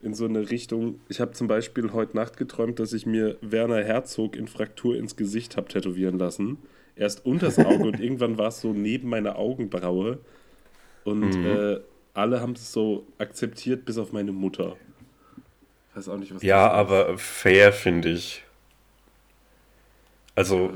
[0.00, 1.00] in so eine Richtung.
[1.08, 5.16] Ich habe zum Beispiel heute Nacht geträumt, dass ich mir Werner Herzog in Fraktur ins
[5.16, 6.58] Gesicht habe tätowieren lassen.
[6.96, 10.18] Erst unters Auge und irgendwann war es so neben meiner Augenbraue.
[11.04, 11.80] Und äh,
[12.14, 14.76] alle haben es so akzeptiert, bis auf meine Mutter.
[15.94, 18.44] Weiß auch nicht, was Ja, aber fair finde ich.
[20.34, 20.72] Also,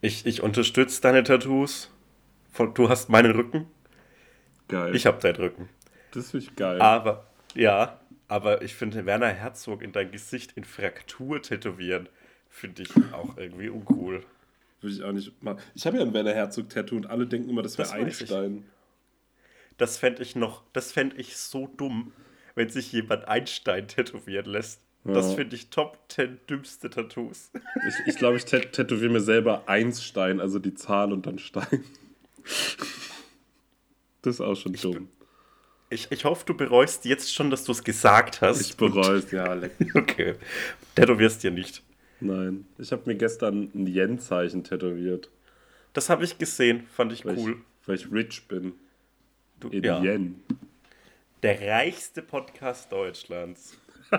[0.00, 1.90] ich, ich unterstütze deine Tattoos.
[2.74, 3.66] Du hast meinen Rücken,
[4.68, 4.94] Geil.
[4.94, 5.68] ich habe deinen Rücken.
[6.12, 6.80] das finde ich geil.
[6.80, 12.08] Aber, ja, aber ich finde Werner Herzog in dein Gesicht in Fraktur tätowieren,
[12.50, 14.24] finde ich auch irgendwie uncool.
[14.80, 15.58] Würde ich auch nicht machen.
[15.74, 18.04] Ich habe ja ein Werner Herzog-Tattoo und alle denken immer, das wäre Das ich.
[18.22, 18.64] Einstein.
[19.76, 22.12] Das fände ich noch, das fände ich so dumm,
[22.54, 24.80] wenn sich jemand Einstein tätowieren lässt.
[25.04, 25.36] Das Ja.
[25.36, 27.50] finde ich Top 10 dümmste Tattoos.
[27.54, 27.62] Ich
[27.94, 31.84] glaube, ich, glaub, ich tät- tätowiere mir selber Einstein, also die Zahl und dann Stein.
[34.22, 35.08] Das ist auch schon dumm.
[35.88, 38.60] Ich, ich hoffe, du bereust jetzt schon, dass du es gesagt hast.
[38.60, 39.72] Ich bereue es, ja, leck.
[39.94, 40.34] Okay.
[40.94, 41.82] Tätowierst dir nicht.
[42.20, 42.66] Nein.
[42.78, 45.30] Ich habe mir gestern ein Yen-Zeichen tätowiert,
[45.92, 47.56] Das habe ich gesehen, fand ich weil, cool.
[47.82, 48.74] ich, weil ich rich bin.
[49.58, 50.02] Du, In ja.
[50.02, 50.40] Yen.
[51.42, 53.78] Der reichste Podcast Deutschlands.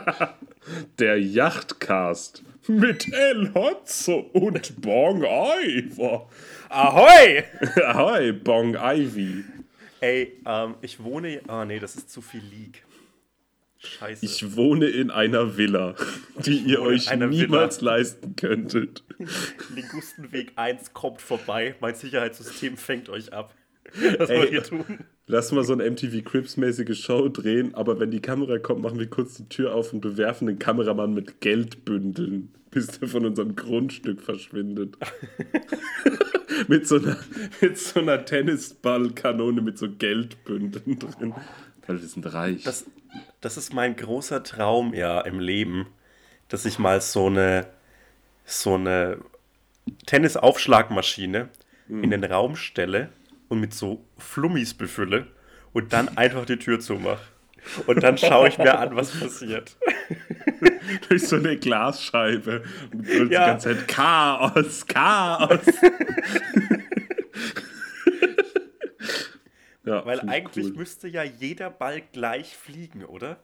[1.00, 6.28] Der Yachtcast mit El Hotzo und Bong Iver.
[6.70, 7.44] Ahoi!
[7.86, 9.44] Ahoi, Bong Ivy.
[10.00, 11.42] Ey, ähm, ich wohne.
[11.48, 12.84] Ah, nee, das ist zu viel League.
[13.84, 14.24] Scheiße.
[14.24, 15.96] Ich wohne in einer Villa,
[16.46, 19.04] die ihr euch niemals leisten könntet.
[19.76, 21.76] Ligustenweg 1 kommt vorbei.
[21.80, 23.56] Mein Sicherheitssystem fängt euch ab.
[24.18, 24.40] Was Ey.
[24.40, 24.86] wollt ihr tun?
[25.26, 29.10] Lass mal so eine MTV Crips-mäßige Show drehen, aber wenn die Kamera kommt, machen wir
[29.10, 34.22] kurz die Tür auf und bewerfen den Kameramann mit Geldbündeln, bis der von unserem Grundstück
[34.22, 34.98] verschwindet.
[36.68, 37.18] mit, so einer,
[37.62, 41.34] mit so einer Tennisballkanone mit so Geldbündeln drin.
[41.88, 42.64] Weil wir sind reich.
[42.64, 42.86] Das,
[43.42, 45.88] das ist mein großer Traum ja im Leben,
[46.48, 47.68] dass ich mal so eine,
[48.46, 49.18] so eine
[50.06, 51.50] Tennisaufschlagmaschine
[51.90, 53.10] in den Raum stelle
[53.50, 55.28] und mit so Flummis befülle
[55.74, 57.20] und dann einfach die Tür zumache.
[57.86, 59.76] Und dann schaue ich mir an, was passiert.
[61.10, 62.64] Durch so eine Glasscheibe.
[62.92, 63.26] Und du Ja.
[63.26, 65.60] die ganze Zeit Chaos, Chaos.
[69.86, 70.78] ja, Weil eigentlich cool.
[70.78, 73.44] müsste ja jeder Ball gleich fliegen, oder?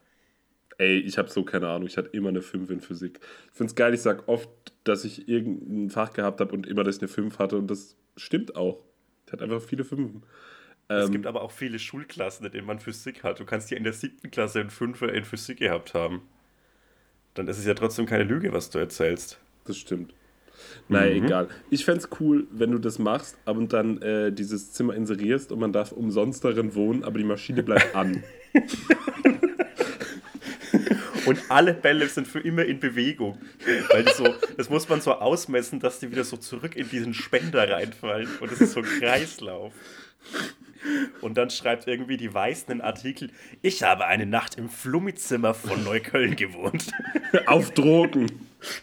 [0.80, 1.88] Ey, ich habe so keine Ahnung.
[1.88, 3.19] Ich hatte immer eine 5 in Physik.
[3.52, 4.50] Ich finde es geil, ich sage oft,
[4.84, 7.58] dass ich irgendein Fach gehabt habe und immer, dass ich eine 5 hatte.
[7.58, 8.84] Und das stimmt auch.
[9.26, 10.23] Ich hatte einfach viele Fünfen.
[10.89, 13.39] Es Ähm, gibt aber auch viele Schulklassen, in denen man Physik hat.
[13.39, 16.21] Du kannst ja in der siebten Klasse einen Fünfer in Physik gehabt haben.
[17.36, 19.39] Dann ist es ja trotzdem keine Lüge, was du erzählst.
[19.65, 20.13] Das stimmt.
[20.89, 21.26] Naja, Mhm.
[21.26, 21.48] egal.
[21.70, 25.52] Ich fände es cool, wenn du das machst aber und dann äh, dieses Zimmer inserierst
[25.52, 28.24] und man darf umsonst darin wohnen, aber die Maschine bleibt an.
[31.26, 33.38] Und alle Bälle sind für immer in Bewegung.
[33.89, 37.70] Weil so, das muss man so ausmessen, dass die wieder so zurück in diesen Spender
[37.70, 38.30] reinfallen.
[38.39, 39.74] Und das ist so ein Kreislauf.
[41.22, 45.84] Und dann schreibt irgendwie die Weiß einen Artikel, ich habe eine Nacht im Flummizimmer von
[45.84, 46.88] Neukölln gewohnt.
[47.46, 48.28] Auf Drogen.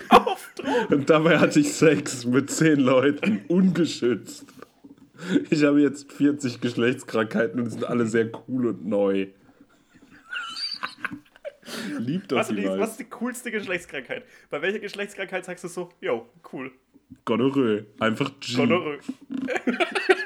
[0.08, 0.94] Auf Drogen.
[0.94, 4.46] Und dabei hatte ich Sex mit zehn Leuten, ungeschützt.
[5.50, 9.28] Ich habe jetzt 40 Geschlechtskrankheiten und sind alle sehr cool und neu.
[11.98, 14.24] Liebt das was, die, was ist die coolste Geschlechtskrankheit?
[14.50, 16.70] Bei welcher Geschlechtskrankheit sagst du so, yo, cool?
[17.24, 17.86] Gonorrhoe.
[18.00, 18.56] Einfach G.
[18.56, 18.98] Gonorrhoe.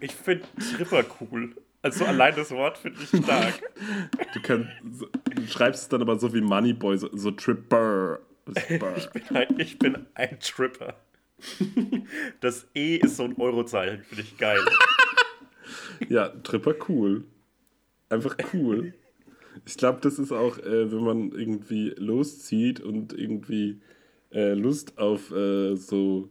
[0.00, 1.54] ich finde Tripper cool.
[1.82, 3.54] Also allein das Wort finde ich stark.
[4.34, 8.20] Du, kannst, du schreibst es dann aber so wie Moneyboy, so, so Tripper.
[8.46, 10.96] ich, bin ein, ich bin ein Tripper.
[12.40, 14.60] Das E ist so ein Eurozeichen, finde ich geil.
[16.08, 17.24] Ja, Tripper cool.
[18.08, 18.94] Einfach cool.
[19.64, 23.80] Ich glaube, das ist auch, äh, wenn man irgendwie loszieht und irgendwie
[24.32, 26.30] äh, Lust auf äh, so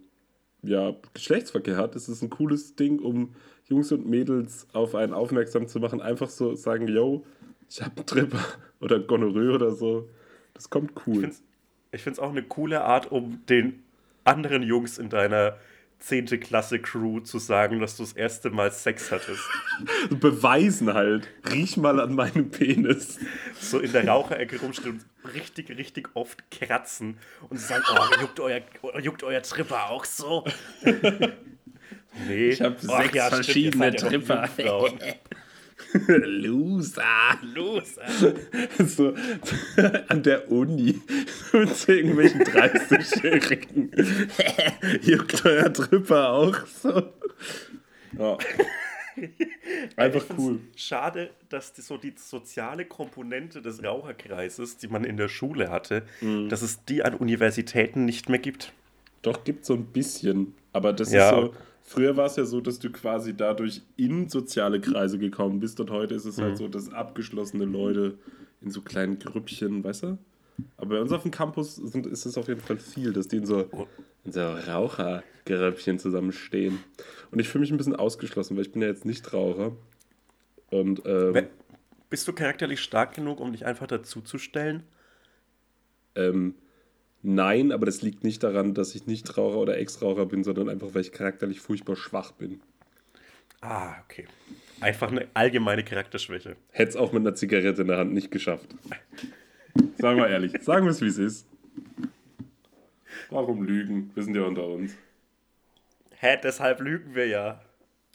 [0.61, 3.35] ja, Geschlechtsverkehr hat, ist es ein cooles Ding, um
[3.67, 6.01] Jungs und Mädels auf einen aufmerksam zu machen.
[6.01, 7.25] Einfach so sagen, yo,
[7.69, 8.45] ich habe einen Tripper
[8.79, 10.09] oder Gonorrhoe oder so.
[10.53, 11.31] Das kommt cool.
[11.91, 13.83] Ich finde es auch eine coole Art, um den
[14.23, 15.57] anderen Jungs in deiner
[15.99, 16.39] 10.
[16.39, 19.41] Klasse Crew zu sagen, dass du das erste Mal Sex hattest.
[20.09, 21.29] Beweisen halt.
[21.49, 23.17] Riech mal an meinem Penis.
[23.59, 27.17] So in der Raucherecke rumstehen und richtig, richtig oft kratzen
[27.49, 28.61] und sagen, oh, juckt euer,
[29.01, 30.43] juckt euer Tripper auch so?
[32.27, 32.49] nee.
[32.49, 34.49] Ich habe sechs ja, verschiedene stimmt, Tripper.
[36.07, 37.03] Loser.
[37.41, 38.03] Loser.
[38.85, 39.13] So,
[40.09, 41.01] an der Uni
[41.53, 43.91] mit irgendwelchen 30-Jährigen.
[45.01, 47.13] Juckt euer Tripper auch so.
[48.17, 48.37] Ja.
[49.95, 50.59] Einfach cool.
[50.75, 56.03] Schade, dass die, so die soziale Komponente des Raucherkreises, die man in der Schule hatte,
[56.21, 56.49] mhm.
[56.49, 58.73] dass es die an Universitäten nicht mehr gibt.
[59.21, 60.53] Doch, gibt so ein bisschen.
[60.73, 61.29] Aber das ja.
[61.29, 61.53] ist so
[61.87, 65.91] Früher war es ja so, dass du quasi dadurch in soziale Kreise gekommen bist und
[65.91, 66.49] heute ist es halt mhm.
[66.49, 68.17] halt so, dass abgeschlossene Leute
[68.61, 70.17] in so kleinen Grüppchen, weißt du?
[70.77, 73.37] Aber bei uns auf dem Campus sind, ist es auf jeden Fall viel, dass die
[73.37, 73.69] in so,
[74.23, 76.79] in so Rauchergröppchen zusammenstehen.
[77.29, 79.73] Und ich fühle mich ein bisschen ausgeschlossen, weil ich bin ja jetzt nicht Raucher.
[80.71, 81.47] Und, ähm,
[82.09, 84.81] Bist du charakterlich stark genug, um dich einfach dazuzustellen?
[86.15, 86.55] Ähm,
[87.27, 90.93] Nein, aber das liegt nicht daran, dass ich nicht Raucher oder Ex-Raucher bin, sondern einfach,
[90.93, 92.61] weil ich charakterlich furchtbar schwach bin.
[93.61, 94.27] Ah, okay.
[94.79, 96.55] Einfach eine allgemeine Charakterschwäche.
[96.69, 98.67] Hätte es auch mit einer Zigarette in der Hand nicht geschafft.
[99.97, 100.53] Sagen wir ehrlich.
[100.61, 101.47] Sagen wir es, wie es ist.
[103.31, 104.11] Warum lügen?
[104.13, 104.95] Wir sind ja unter uns.
[106.11, 107.59] Hä, deshalb lügen wir ja.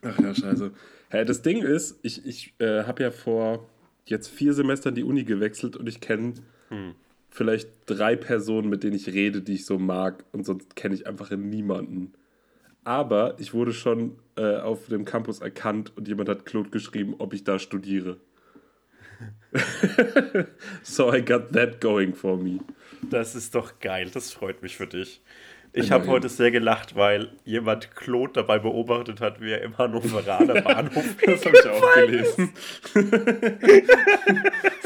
[0.02, 0.70] Ach ja, scheiße.
[1.10, 3.68] Hä, das Ding ist, ich, ich äh, habe ja vor
[4.04, 6.34] jetzt vier Semestern die Uni gewechselt und ich kenne
[6.68, 6.94] hm
[7.30, 11.06] vielleicht drei Personen, mit denen ich rede, die ich so mag und sonst kenne ich
[11.06, 12.12] einfach niemanden.
[12.84, 17.34] Aber ich wurde schon äh, auf dem Campus erkannt und jemand hat Claude geschrieben, ob
[17.34, 18.18] ich da studiere.
[20.82, 22.60] so I got that going for me.
[23.10, 25.20] Das ist doch geil, das freut mich für dich.
[25.72, 30.60] Ich habe heute sehr gelacht, weil jemand Claude dabei beobachtet hat, wie er im Hannoveraner
[30.62, 31.04] Bahnhof.
[31.24, 32.52] das habe ich auch gelesen.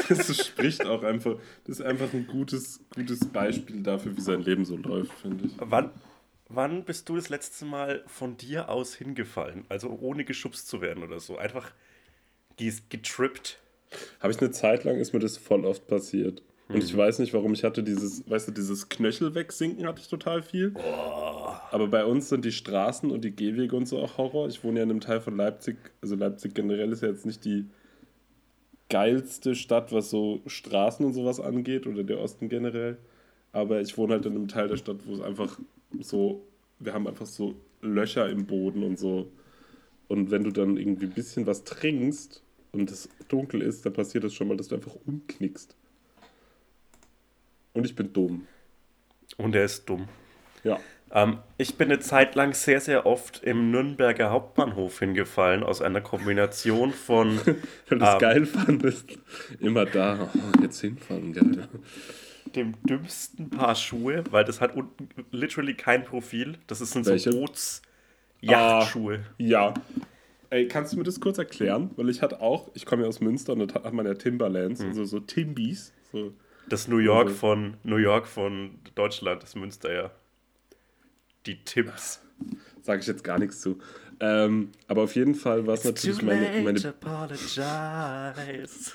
[0.09, 1.35] Das spricht auch einfach.
[1.65, 5.53] Das ist einfach ein gutes, gutes Beispiel dafür, wie sein Leben so läuft, finde ich.
[5.57, 5.91] Wann,
[6.49, 9.65] wann bist du das letzte Mal von dir aus hingefallen?
[9.69, 11.37] Also ohne geschubst zu werden oder so?
[11.37, 11.71] Einfach
[12.57, 13.59] getrippt?
[14.19, 16.41] Habe ich eine Zeit lang, ist mir das voll oft passiert.
[16.67, 20.07] Und ich weiß nicht, warum ich hatte dieses, weißt du, dieses Knöchel wegsinken hatte ich
[20.07, 20.73] total viel.
[20.75, 21.53] Oh.
[21.71, 24.47] Aber bei uns sind die Straßen und die Gehwege und so auch Horror.
[24.47, 25.77] Ich wohne ja in einem Teil von Leipzig.
[26.01, 27.65] Also Leipzig generell ist ja jetzt nicht die
[28.89, 32.97] geilste Stadt, was so Straßen und sowas angeht oder der Osten generell.
[33.51, 35.59] Aber ich wohne halt in einem Teil der Stadt, wo es einfach
[35.99, 36.43] so,
[36.79, 39.31] wir haben einfach so Löcher im Boden und so.
[40.07, 44.23] Und wenn du dann irgendwie ein bisschen was trinkst und es dunkel ist, dann passiert
[44.23, 45.75] das schon mal, dass du einfach umknickst.
[47.73, 48.47] Und ich bin dumm.
[49.37, 50.07] Und er ist dumm.
[50.63, 50.79] Ja.
[51.15, 56.01] Ähm, ich bin eine Zeit lang sehr, sehr oft im Nürnberger Hauptbahnhof hingefallen, aus einer
[56.01, 57.39] Kombination von.
[57.87, 59.17] Wenn du es ähm, geil fandest.
[59.61, 60.29] Immer da.
[60.33, 61.69] Oh, jetzt hinfahren, geil.
[62.53, 66.57] Dem dümmsten Paar Schuhe, weil das hat unten literally kein Profil.
[66.67, 67.31] Das sind Welche?
[67.31, 69.19] so Boots-Yachtschuhe.
[69.25, 69.73] Ah, ja.
[70.49, 71.91] Ey, kannst du mir das kurz erklären?
[71.95, 74.81] Weil ich hatte auch, ich komme ja aus Münster und da hat man ja Timberlands,
[74.81, 74.89] hm.
[74.89, 75.93] also so Timbies.
[76.11, 76.33] So
[76.69, 77.37] das New York also.
[77.37, 80.11] von New York von Deutschland, das Münster, ja.
[81.45, 82.21] Die Tipps.
[82.81, 83.79] Sage ich jetzt gar nichts zu.
[84.19, 86.61] Ähm, aber auf jeden Fall war es natürlich too meine.
[86.63, 87.45] meine to apologize.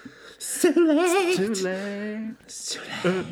[0.62, 1.36] Too late.
[1.36, 2.36] Too late.
[2.46, 3.24] Too late.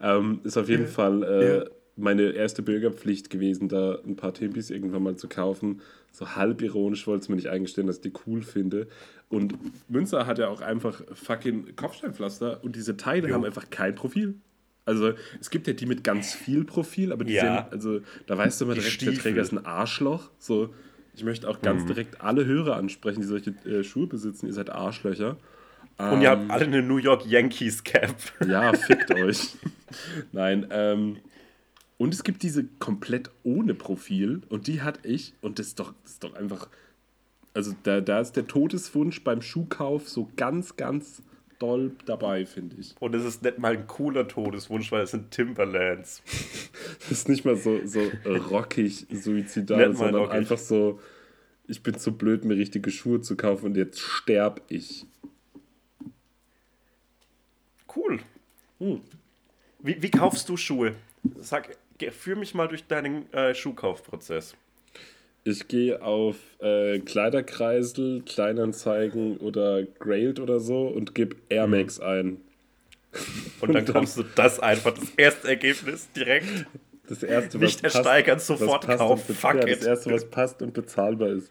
[0.00, 1.64] ähm, ist auf jeden Fall äh, yeah.
[1.96, 5.80] meine erste Bürgerpflicht gewesen, da ein paar Timpis irgendwann mal zu kaufen.
[6.10, 8.88] So halb ironisch wollte es mir nicht eingestehen, dass ich die cool finde.
[9.30, 9.54] Und
[9.88, 13.34] Münster hat ja auch einfach fucking Kopfsteinpflaster und diese Teile jo.
[13.34, 14.34] haben einfach kein Profil.
[14.84, 17.42] Also es gibt ja die mit ganz viel Profil, aber die Ja.
[17.64, 19.14] sehen, also da weißt du immer direkt, der.
[19.14, 20.30] Träger ist ein Arschloch.
[20.38, 20.74] So,
[21.14, 21.62] ich möchte auch Mhm.
[21.62, 24.46] ganz direkt alle Hörer ansprechen, die solche äh, Schuhe besitzen.
[24.46, 25.36] Ihr seid Arschlöcher.
[25.98, 28.16] Und ihr Ähm, habt alle eine New York Yankees Cap.
[28.46, 29.54] Ja, fickt euch.
[30.32, 31.18] Nein, ähm.
[31.98, 35.94] Und es gibt diese komplett ohne Profil und die hatte ich und das ist doch,
[36.02, 36.68] das ist doch einfach.
[37.54, 41.22] Also da, da ist der Todeswunsch beim Schuhkauf so ganz, ganz
[41.62, 42.94] doll dabei, finde ich.
[42.98, 46.22] Und es ist nicht mal ein cooler Todeswunsch, weil es sind Timberlands.
[46.98, 50.34] Das ist nicht mal so, so äh, rockig, suizidal, sondern rockig.
[50.34, 51.00] einfach so,
[51.66, 55.06] ich bin zu blöd, mir richtige Schuhe zu kaufen und jetzt sterb ich.
[57.94, 58.20] Cool.
[58.78, 59.00] Hm.
[59.80, 60.94] Wie, wie kaufst du Schuhe?
[61.38, 61.76] Sag,
[62.10, 64.56] führ mich mal durch deinen äh, Schuhkaufprozess.
[65.44, 72.38] Ich gehe auf äh, Kleiderkreisel, Kleinanzeigen oder Grailed oder so und gebe Air Max ein.
[73.60, 76.66] Und dann kommst du das einfach, das erste Ergebnis direkt.
[77.08, 79.34] Das erste, Nicht passt- ersteigern, was sofort passt kaufen.
[79.34, 79.78] Fuck ja, it.
[79.80, 81.50] Das erste, was passt und bezahlbar ist.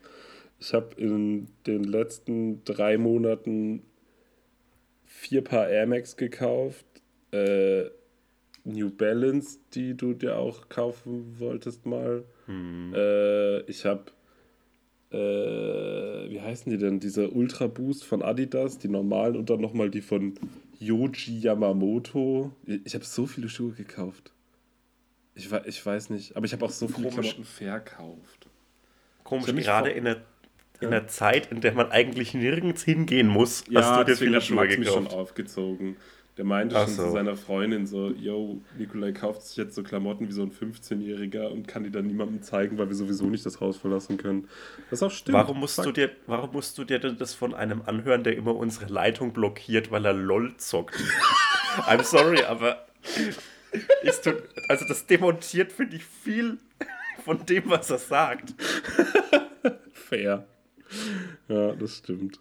[0.59, 3.83] Ich habe in den letzten drei Monaten
[5.05, 6.85] vier Paar Air Max gekauft.
[7.31, 7.85] Äh,
[8.63, 12.23] New Balance, die du dir auch kaufen wolltest mal.
[12.45, 12.93] Hm.
[12.95, 14.05] Äh, ich habe,
[15.11, 16.99] äh, wie heißen die denn?
[16.99, 20.35] Diese Ultra Boost von Adidas, die normalen und dann nochmal die von
[20.79, 22.51] Yoji Yamamoto.
[22.85, 24.31] Ich habe so viele Schuhe gekauft.
[25.35, 27.29] Ich, ich weiß nicht, aber ich habe auch so viele Komisch.
[27.31, 28.47] Klamotten verkauft.
[29.23, 30.15] Komisch, gerade in der,
[30.81, 30.89] in Ja.
[30.89, 34.55] der Zeit, in der man eigentlich nirgends hingehen muss, hast du dir deswegen viele Schuhe
[34.57, 35.15] Max mich schon gekauft.
[35.17, 35.95] aufgezogen.
[36.41, 37.03] Der meinte Ach schon so.
[37.03, 41.51] zu seiner Freundin so, yo, Nikolai kauft sich jetzt so Klamotten wie so ein 15-Jähriger
[41.51, 44.47] und kann die dann niemandem zeigen, weil wir sowieso nicht das Haus verlassen können.
[44.89, 45.37] Was auch stimmt.
[45.37, 45.85] Warum musst, Fuck.
[45.85, 49.33] du dir, warum musst du dir denn das von einem anhören, der immer unsere Leitung
[49.33, 50.95] blockiert, weil er LOL zockt?
[51.85, 52.87] I'm sorry, aber
[54.01, 56.57] ist du, also das demontiert, finde ich, viel
[57.23, 58.55] von dem, was er sagt.
[59.93, 60.47] Fair.
[61.47, 62.39] Ja, das stimmt.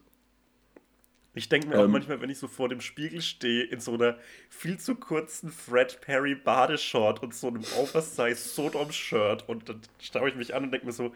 [1.35, 1.93] Ich denke mir auch Ähm.
[1.93, 6.01] manchmal, wenn ich so vor dem Spiegel stehe, in so einer viel zu kurzen Fred
[6.01, 10.87] Perry Badeshort und so einem Oversize Sodom-Shirt und dann schaue ich mich an und denke
[10.87, 11.15] mir so,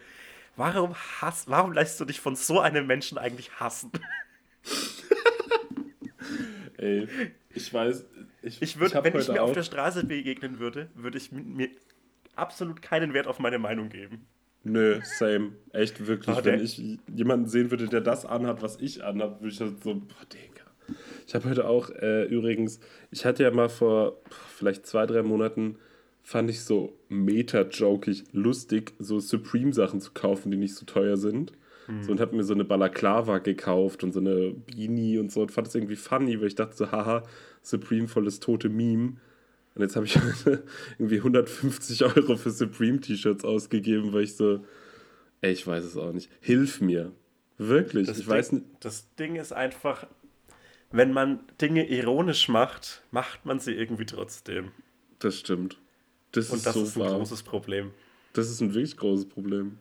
[0.57, 3.90] warum hass, warum lässt du dich von so einem Menschen eigentlich hassen?
[6.77, 7.09] Ey,
[7.50, 8.05] ich weiß,
[8.42, 11.42] ich, Ich würde, wenn ich mir auf auch- der Straße begegnen würde, würde ich mi-
[11.42, 11.70] mir
[12.37, 14.27] absolut keinen Wert auf meine Meinung geben.
[14.64, 15.53] Nö, same.
[15.72, 16.37] Echt, wirklich.
[16.40, 16.83] Der- Wenn ich
[17.14, 20.96] jemanden sehen würde, der das anhat, was ich anhab, würde ich halt so, boah, Digga.
[21.27, 24.18] Ich habe heute auch äh, übrigens, ich hatte ja mal vor
[24.57, 25.77] vielleicht zwei, drei Monaten,
[26.22, 31.53] fand ich so meta-jokig lustig, so Supreme-Sachen zu kaufen, die nicht so teuer sind.
[32.00, 35.53] So, und habe mir so eine Balaklava gekauft und so eine Beanie und so und
[35.53, 37.24] fand das irgendwie funny, weil ich dachte so, haha,
[37.61, 39.16] Supreme voll das tote Meme.
[39.75, 40.17] Und jetzt habe ich
[40.99, 44.65] irgendwie 150 Euro für Supreme-T-Shirts ausgegeben, weil ich so,
[45.41, 46.31] ey, ich weiß es auch nicht.
[46.41, 47.13] Hilf mir.
[47.59, 48.85] Wirklich, Das, ich weiß Ding, nicht.
[48.85, 50.07] das Ding ist einfach,
[50.91, 54.71] wenn man Dinge ironisch macht, macht man sie irgendwie trotzdem.
[55.19, 55.79] Das stimmt.
[56.33, 57.17] Das Und ist das so ist ein wahr.
[57.19, 57.91] großes Problem.
[58.33, 59.79] Das ist ein wirklich großes Problem.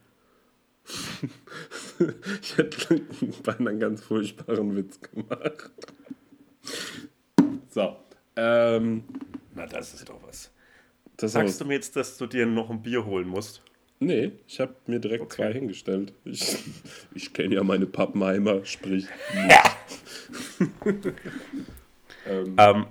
[2.42, 3.02] ich hätte
[3.44, 5.72] beinahe einen ganz furchtbaren Witz gemacht.
[7.70, 7.96] So.
[8.36, 9.04] Ähm,
[9.56, 10.52] Na, das ist doch was.
[11.18, 13.62] das Sagst du mir jetzt, dass du dir noch ein Bier holen musst?
[14.00, 15.32] Nee, ich habe mir direkt Okay.
[15.32, 16.14] zwei hingestellt.
[16.26, 16.58] Ich,
[17.16, 19.08] ich kenne ja meine Pappenheimer, sprich.
[22.26, 22.86] ähm, Ähm,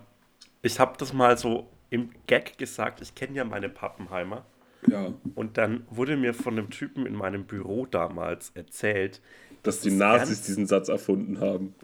[0.62, 4.46] ich habe das mal so im Gag gesagt, ich kenne ja meine Pappenheimer.
[4.86, 9.20] ja, Und dann wurde mir von einem Typen in meinem Büro damals erzählt,
[9.62, 11.74] dass die ist Nazis diesen Satz erfunden haben.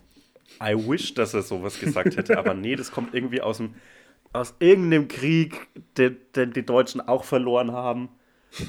[0.63, 3.75] I wish, dass er sowas gesagt hätte, aber nee, das kommt irgendwie aus dem
[4.33, 8.11] aus irgendeinem Krieg, den, den die Deutschen auch verloren haben.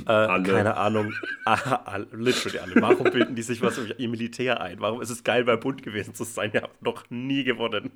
[0.05, 0.43] Äh.
[0.43, 1.13] Keine Ahnung.
[1.45, 2.75] Ah, literally alle.
[2.75, 4.79] Warum bilden die sich was über ihr Militär ein?
[4.81, 6.51] Warum ist es geil, bei Bund gewesen zu sein?
[6.53, 7.91] Ihr habt noch nie gewonnen.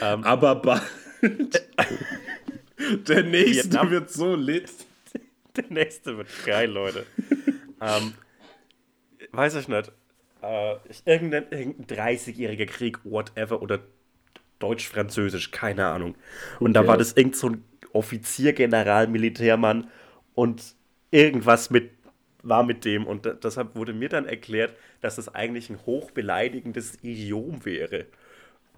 [0.00, 0.82] Aber bald.
[3.08, 3.90] Der nächste Vietnam.
[3.90, 4.68] wird so lit.
[5.56, 7.06] Der nächste wird geil, Leute.
[7.80, 8.14] ähm,
[9.30, 9.92] weiß ich nicht.
[10.42, 13.80] Äh, irgendein, irgendein 30-jähriger Krieg, whatever, oder
[14.58, 16.16] Deutsch-Französisch, keine Ahnung.
[16.62, 16.86] Und da Okay.
[16.86, 19.90] war das irgend so ein Offizier, General, Militärmann
[20.34, 20.74] und
[21.10, 21.90] irgendwas mit
[22.42, 23.06] war mit dem.
[23.06, 28.06] Und da, deshalb wurde mir dann erklärt, dass es eigentlich ein hochbeleidigendes Idiom wäre.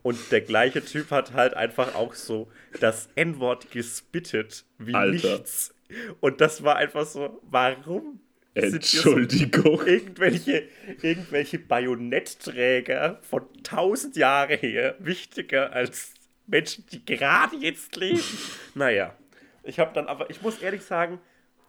[0.03, 2.49] Und der gleiche Typ hat halt einfach auch so
[2.81, 5.11] das N-Wort gespittet wie Alter.
[5.11, 5.75] nichts.
[6.21, 8.21] Und das war einfach so, warum
[8.55, 9.87] hier so Entschuldigung.
[9.87, 10.69] irgendwelche,
[11.03, 16.15] irgendwelche Bajonettträger von tausend Jahre her wichtiger als
[16.47, 18.23] Menschen, die gerade jetzt leben.
[18.75, 19.15] Naja,
[19.63, 21.21] ich habe dann aber, ich muss ehrlich sagen,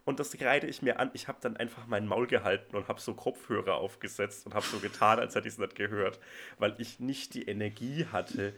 [0.05, 2.99] und das reite ich mir an, ich habe dann einfach mein Maul gehalten und habe
[2.99, 6.19] so Kopfhörer aufgesetzt und habe so getan, als hätte ich es nicht gehört,
[6.57, 8.53] weil ich nicht die Energie hatte,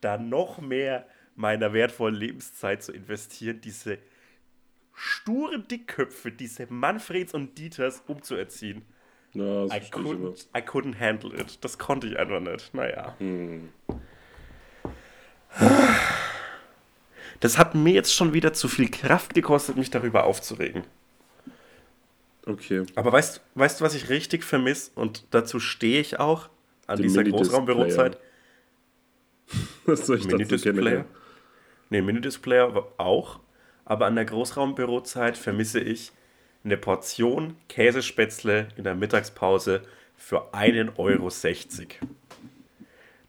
[0.00, 3.98] da noch mehr meiner wertvollen Lebenszeit zu investieren, diese
[4.94, 8.82] sturen Dickköpfe, diese Manfreds und Dieters umzuerziehen.
[9.32, 11.58] Ja, I, couldn't, I couldn't handle it.
[11.62, 12.72] Das konnte ich einfach nicht.
[12.72, 13.16] Naja.
[13.18, 13.68] Hm.
[17.40, 20.84] Das hat mir jetzt schon wieder zu viel Kraft gekostet, mich darüber aufzuregen.
[22.46, 22.84] Okay.
[22.94, 24.92] Aber weißt, weißt du, was ich richtig vermisse?
[24.94, 26.48] Und dazu stehe ich auch
[26.86, 28.18] an Den dieser Großraumbürozeit.
[29.86, 31.06] was soll ich Minidisplayer?
[31.90, 33.40] Nee, Minidisplayer auch.
[33.84, 36.12] Aber an der Großraumbürozeit vermisse ich
[36.64, 39.82] eine Portion Käsespätzle in der Mittagspause
[40.16, 41.30] für 1,60 Euro.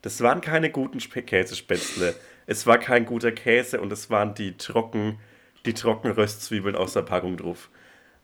[0.02, 2.16] Das waren keine guten Käsespätzle.
[2.46, 5.20] Es war kein guter Käse und es waren die trocken,
[5.66, 7.70] die trocken Röstzwiebeln aus der Packung drauf.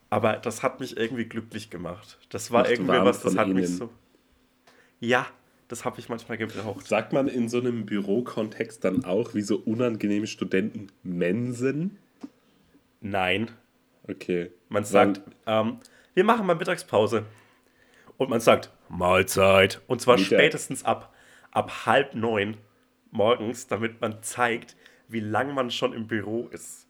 [0.09, 2.19] Aber das hat mich irgendwie glücklich gemacht.
[2.29, 3.61] Das war Macht irgendwie was, das hat innen.
[3.61, 3.89] mich so.
[4.99, 5.25] Ja,
[5.69, 6.85] das habe ich manchmal gebraucht.
[6.85, 11.97] Sagt man in so einem Bürokontext dann auch, wie so unangenehme Studenten Mensen?
[13.01, 13.51] Nein.
[14.07, 14.51] Okay.
[14.69, 15.79] Man sagt, ähm,
[16.13, 17.25] wir machen mal Mittagspause.
[18.17, 19.81] Und man sagt, Mahlzeit.
[19.87, 20.25] Und zwar Wieder.
[20.25, 21.13] spätestens ab,
[21.51, 22.57] ab halb neun
[23.09, 24.75] morgens, damit man zeigt,
[25.07, 26.87] wie lang man schon im Büro ist.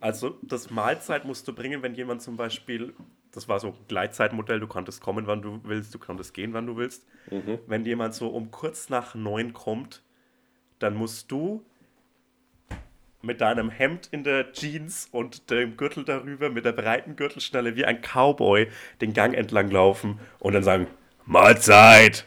[0.00, 2.94] Also das Mahlzeit musst du bringen, wenn jemand zum Beispiel,
[3.32, 6.66] das war so ein Gleitzeitmodell, du konntest kommen, wann du willst, du konntest gehen, wann
[6.66, 7.06] du willst.
[7.30, 7.58] Mhm.
[7.66, 10.02] Wenn jemand so um kurz nach neun kommt,
[10.78, 11.64] dann musst du
[13.24, 17.84] mit deinem Hemd in der Jeans und dem Gürtel darüber, mit der breiten Gürtelschnalle wie
[17.84, 18.68] ein Cowboy
[19.00, 20.86] den Gang entlang laufen und dann sagen,
[21.26, 22.26] Mahlzeit!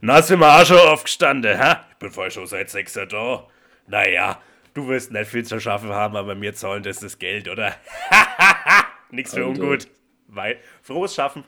[0.00, 1.76] Na, sind wir auch schon aufgestanden, hä?
[1.90, 3.46] Ich bin vorher schon seit 6 Uhr da.
[3.88, 4.40] Naja,
[4.74, 7.74] du wirst nicht viel zu schaffen haben, aber mir zahlen das das Geld, oder?
[9.10, 9.60] Nix für Alter.
[9.60, 9.88] ungut.
[10.28, 11.44] Weil, frohes Schaffen.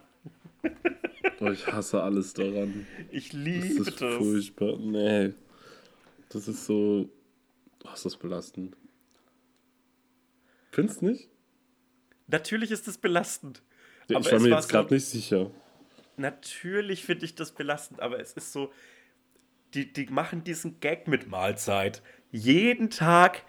[1.39, 2.87] Boah, ich hasse alles daran.
[3.11, 3.89] Ich liebe das.
[3.89, 4.15] Ist das.
[4.17, 4.77] furchtbar.
[4.79, 5.33] Nee.
[6.31, 7.09] Das ist so.
[7.85, 8.77] Oh, ist das belastend.
[10.71, 11.29] Findest du nicht?
[12.27, 13.63] Natürlich ist das belastend.
[14.09, 15.51] Ja, ich war mir jetzt gerade so, nicht sicher.
[16.17, 18.73] Natürlich finde ich das belastend, aber es ist so,
[19.75, 22.03] die, die machen diesen Gag mit Mahlzeit.
[22.31, 23.43] Jeden Tag,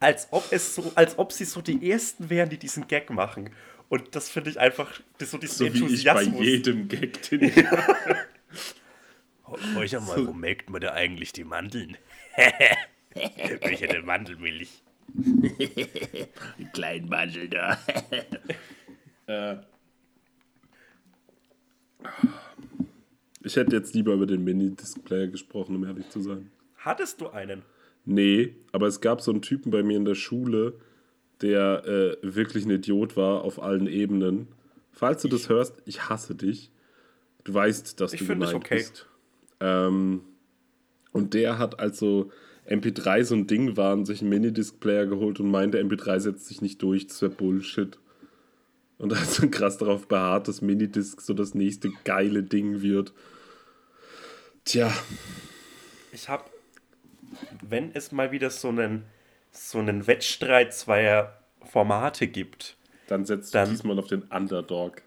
[0.00, 3.50] als ob es so, als ob sie so die ersten wären, die diesen Gag machen.
[3.88, 6.40] Und das finde ich einfach, das so diesen so Enthusiasmus.
[6.40, 7.54] Wie ich bei jedem Gag, den ich
[9.46, 11.96] Hör mal, wo melkt man da eigentlich die Mandeln?
[13.14, 14.82] ich hätte Mandelmilch.
[16.58, 17.78] Die kleinen Mandel da.
[19.26, 19.56] äh.
[23.42, 26.50] Ich hätte jetzt lieber über den Mini-Display gesprochen, um ehrlich zu sein.
[26.76, 27.62] Hattest du einen?
[28.04, 30.74] Nee, aber es gab so einen Typen bei mir in der Schule,
[31.40, 34.48] der äh, wirklich ein Idiot war auf allen Ebenen.
[34.92, 36.72] Falls du das hörst, ich hasse dich.
[37.44, 38.76] Du weißt, dass ich du gemeint okay.
[38.76, 39.06] bist.
[39.60, 40.22] Ähm,
[41.12, 42.30] und der hat also
[42.68, 46.60] MP3 so ein Ding war und sich einen Minidisc-Player geholt und meinte, MP3 setzt sich
[46.60, 47.98] nicht durch, das wäre Bullshit.
[48.98, 53.12] Und da hat so krass darauf beharrt, dass Minidisc so das nächste geile Ding wird.
[54.64, 54.92] Tja.
[56.12, 56.50] Ich hab,
[57.62, 59.04] wenn es mal wieder so einen,
[59.50, 62.76] so einen Wettstreit zweier Formate gibt.
[63.06, 65.02] Dann setzt du diesmal auf den Underdog.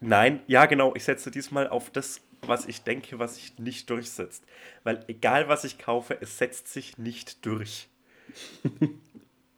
[0.00, 4.44] Nein, ja genau, ich setze diesmal auf das was ich denke, was sich nicht durchsetzt.
[4.84, 7.88] Weil egal was ich kaufe, es setzt sich nicht durch.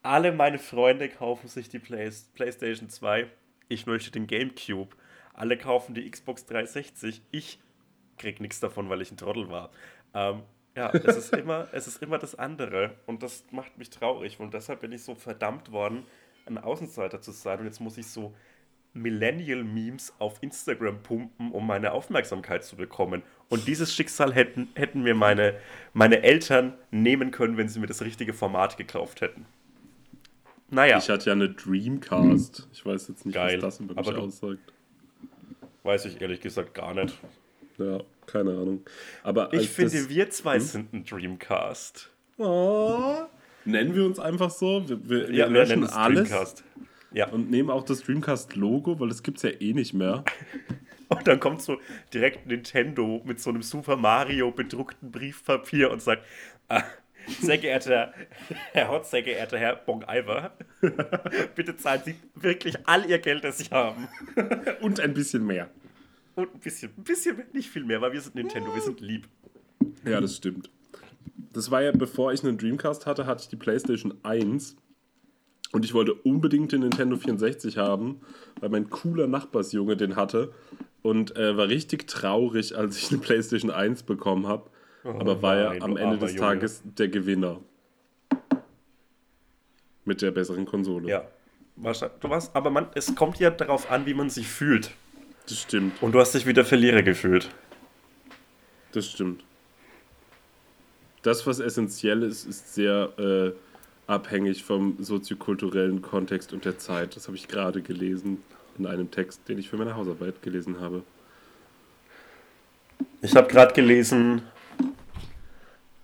[0.03, 3.29] Alle meine Freunde kaufen sich die Play PlayStation 2.
[3.69, 4.97] Ich möchte den GameCube.
[5.35, 7.23] Alle kaufen die Xbox 360.
[7.31, 7.59] Ich
[8.17, 9.71] krieg nichts davon, weil ich ein Trottel war.
[10.15, 10.43] Ähm,
[10.77, 12.95] ja, es ist, immer, es ist immer das andere.
[13.07, 14.41] Und das macht mich traurig.
[14.41, 16.07] Und deshalb bin ich so verdammt worden,
[16.47, 17.61] ein Außenseiter zu sein.
[17.61, 18.35] Und jetzt muss ich so
[18.95, 23.23] Millennial-Memes auf Instagram pumpen, um meine Aufmerksamkeit zu bekommen.
[23.49, 25.55] Und dieses Schicksal hätten, hätten mir meine,
[25.93, 29.47] meine Eltern nehmen können, wenn sie mir das richtige Format gekauft hätten.
[30.71, 30.99] Naja.
[30.99, 32.69] Ich hatte ja eine Dreamcast.
[32.73, 33.63] Ich weiß jetzt nicht, Geil.
[33.63, 34.59] was das über mich aussagt.
[35.83, 37.19] Weiß ich ehrlich gesagt gar nicht.
[37.79, 38.85] Ja, keine Ahnung.
[39.23, 40.61] Aber ich finde, wir zwei hm?
[40.61, 42.11] sind ein Dreamcast.
[42.37, 43.17] Oh.
[43.65, 44.87] Nennen wir uns einfach so?
[44.89, 46.29] Wir, wir, ja, wir alles.
[46.29, 46.65] Dreamcast.
[47.13, 47.29] Ja.
[47.29, 50.25] Und nehmen auch das Dreamcast-Logo, weil das gibt es ja eh nicht mehr.
[51.09, 51.79] Und dann kommt so
[52.13, 56.23] direkt Nintendo mit so einem Super Mario bedruckten Briefpapier und sagt,
[56.69, 56.83] ah,
[57.41, 58.13] sehr geehrter
[58.73, 60.53] Herr Hotz, sehr geehrter Herr Bong Iver,
[61.55, 64.09] bitte zahlen Sie wirklich all Ihr Geld, das Sie haben.
[64.83, 65.71] Und ein bisschen mehr.
[66.35, 69.27] Und ein bisschen, ein bisschen, nicht viel mehr, weil wir sind Nintendo, wir sind lieb.
[70.05, 70.71] Ja, das stimmt.
[71.53, 74.77] das war ja, bevor ich einen Dreamcast hatte, hatte ich die PlayStation 1
[75.73, 78.21] und ich wollte unbedingt den Nintendo 64 haben,
[78.61, 80.53] weil mein cooler Nachbarsjunge den hatte
[81.03, 84.71] und äh, war richtig traurig, als ich eine PlayStation 1 bekommen habe.
[85.05, 86.41] Oh, aber war ja am Ende des Junge.
[86.41, 87.61] Tages der Gewinner.
[90.05, 91.09] Mit der besseren Konsole.
[91.09, 91.25] Ja.
[91.77, 94.91] Du warst, aber man, es kommt ja darauf an, wie man sich fühlt.
[95.47, 96.03] Das stimmt.
[96.03, 97.51] Und du hast dich wie der Verlierer gefühlt.
[98.93, 99.45] Das stimmt.
[101.23, 103.53] Das, was essentiell ist, ist sehr äh,
[104.09, 107.15] abhängig vom soziokulturellen Kontext und der Zeit.
[107.15, 108.43] Das habe ich gerade gelesen
[108.79, 111.03] in einem Text, den ich für meine Hausarbeit gelesen habe.
[113.21, 114.43] Ich habe gerade gelesen,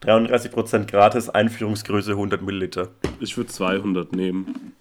[0.03, 2.91] 33% gratis, Einführungsgröße 100 Milliliter.
[3.21, 4.75] Ich würde 200 nehmen.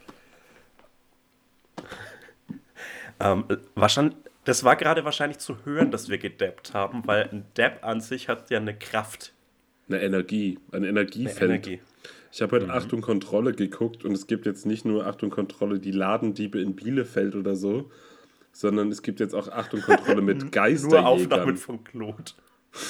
[3.20, 7.86] ähm, wahrscheinlich, das war gerade wahrscheinlich zu hören, dass wir gedappt haben, weil ein Dab
[7.86, 9.32] an sich hat ja eine Kraft.
[9.88, 11.42] Eine Energie, ein Energiefeld.
[11.42, 11.80] Eine Energie.
[12.34, 12.72] Ich habe heute mhm.
[12.72, 17.36] Achtung Kontrolle geguckt und es gibt jetzt nicht nur Achtung Kontrolle die Ladendiebe in Bielefeld
[17.36, 17.92] oder so,
[18.52, 21.04] sondern es gibt jetzt auch Achtung Kontrolle mit Geisterjägern.
[21.04, 22.32] Nur Aufnahmen von Claude.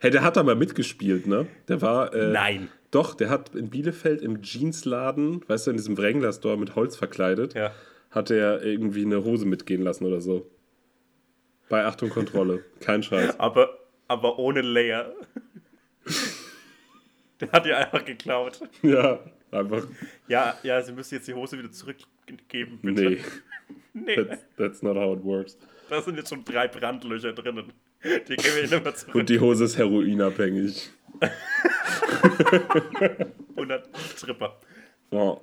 [0.00, 1.46] Hey, der hat da mal mitgespielt, ne?
[1.68, 2.12] Der war.
[2.12, 2.68] Äh, Nein.
[2.90, 6.96] Doch, der hat in Bielefeld im Jeansladen, weißt du, in diesem Wrangler Store mit Holz
[6.96, 7.72] verkleidet, ja.
[8.10, 10.50] hat er irgendwie eine Hose mitgehen lassen oder so.
[11.70, 12.62] Bei Achtung Kontrolle.
[12.80, 13.40] Kein Scheiß.
[13.40, 13.70] Aber,
[14.06, 15.14] aber ohne Layer.
[17.40, 18.60] Der hat die einfach geklaut.
[18.82, 19.20] Ja,
[19.50, 19.86] einfach.
[20.26, 23.10] Ja, ja, sie müssen jetzt die Hose wieder zurückgeben, bitte.
[23.10, 23.18] Nee.
[23.92, 24.16] nee.
[24.16, 25.58] That's, that's not how it works.
[25.90, 27.72] Da sind jetzt schon drei Brandlöcher drinnen.
[28.02, 29.14] Die geben wir nicht mehr zurück.
[29.14, 30.90] Und die Hose ist heroinabhängig.
[33.56, 34.58] 100 Tripper.
[35.10, 35.40] Oh.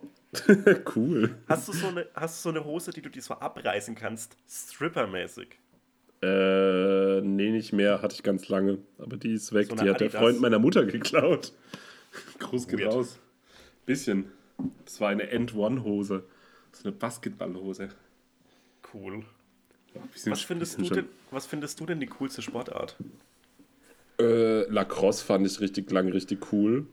[0.95, 1.35] cool.
[1.47, 4.35] Hast du, so eine, hast du so eine Hose, die du dir so abreißen kannst?
[4.49, 5.59] Stripper-mäßig.
[6.21, 8.01] Äh, nee, nicht mehr.
[8.01, 8.79] Hatte ich ganz lange.
[8.97, 9.67] Aber die ist weg.
[9.69, 10.11] So die hat Adidas.
[10.13, 11.53] der Freund meiner Mutter geklaut.
[12.43, 12.93] Groß geht Weird.
[12.93, 13.19] raus.
[13.85, 14.31] Bisschen.
[14.85, 16.23] Das war eine End-One-Hose.
[16.71, 17.89] So eine Basketballhose.
[18.93, 19.23] Cool.
[20.25, 22.95] was, findest du denn, was findest du denn die coolste Sportart?
[24.19, 26.85] Äh, Lacrosse fand ich richtig lang, richtig cool.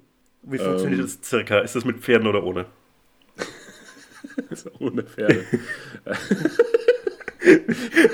[0.42, 1.60] Wie funktioniert ähm, das circa?
[1.60, 2.66] Ist das mit Pferden oder ohne?
[4.78, 5.44] ohne Pferde.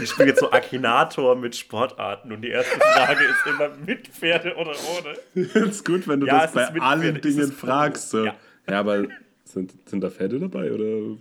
[0.01, 4.55] Ich spiele jetzt so Akinator mit Sportarten und die erste Frage ist immer mit Pferde
[4.55, 5.43] oder ohne.
[5.67, 7.21] Ist gut, wenn du ja, das bei allen Pferde.
[7.21, 8.11] Dingen fragst.
[8.11, 8.25] So.
[8.25, 8.37] Ja.
[8.69, 9.07] ja, aber
[9.45, 11.17] sind, sind da Pferde dabei oder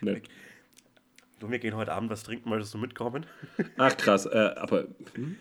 [0.00, 0.30] nicht?
[1.38, 3.26] Du, wir gehen heute Abend was trinken, möchtest du mitkommen?
[3.76, 4.86] Ach krass, äh, aber.
[5.14, 5.36] Hm?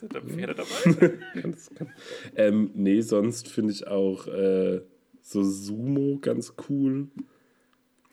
[0.00, 1.08] Sind da Pferde dabei?
[1.40, 1.90] ganz, ganz,
[2.34, 4.80] ähm, nee, sonst finde ich auch äh,
[5.22, 7.08] so Sumo ganz cool.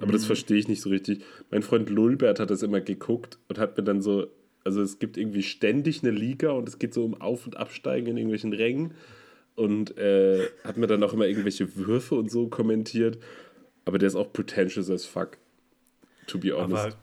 [0.04, 0.16] Aber mhm.
[0.18, 1.24] das verstehe ich nicht so richtig.
[1.50, 4.28] Mein Freund Lulbert hat das immer geguckt und hat mir dann so,
[4.66, 8.08] also es gibt irgendwie ständig eine Liga und es geht so um Auf- und Absteigen
[8.08, 8.96] in irgendwelchen Rängen
[9.56, 13.18] und äh, hat mir dann auch immer irgendwelche Würfe und so kommentiert.
[13.86, 15.38] Aber der ist auch pretentious as fuck,
[16.28, 16.98] to be honest.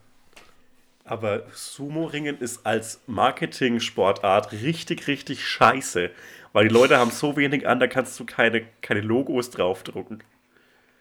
[1.05, 6.11] Aber, aber Sumo-Ringen ist als Marketing-Sportart richtig, richtig scheiße.
[6.53, 10.23] Weil die Leute haben so wenig an, da kannst du keine, keine Logos draufdrucken.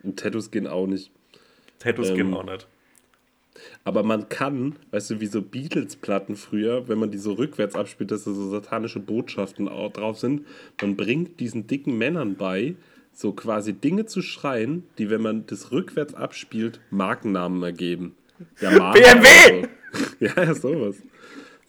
[0.03, 1.11] Und Tattoos gehen auch nicht.
[1.81, 2.69] Tattoos ähm, gehen auch nicht.
[3.83, 8.11] Aber man kann, weißt du, wie so Beatles-Platten früher, wenn man die so rückwärts abspielt,
[8.11, 10.47] dass da so satanische Botschaften drauf sind,
[10.81, 12.77] man bringt diesen dicken Männern bei,
[13.13, 18.15] so quasi Dinge zu schreien, die, wenn man das rückwärts abspielt, Markennamen ergeben.
[18.61, 19.67] Ja, Marken BMW!
[19.93, 20.09] So.
[20.27, 20.97] ja, sowas.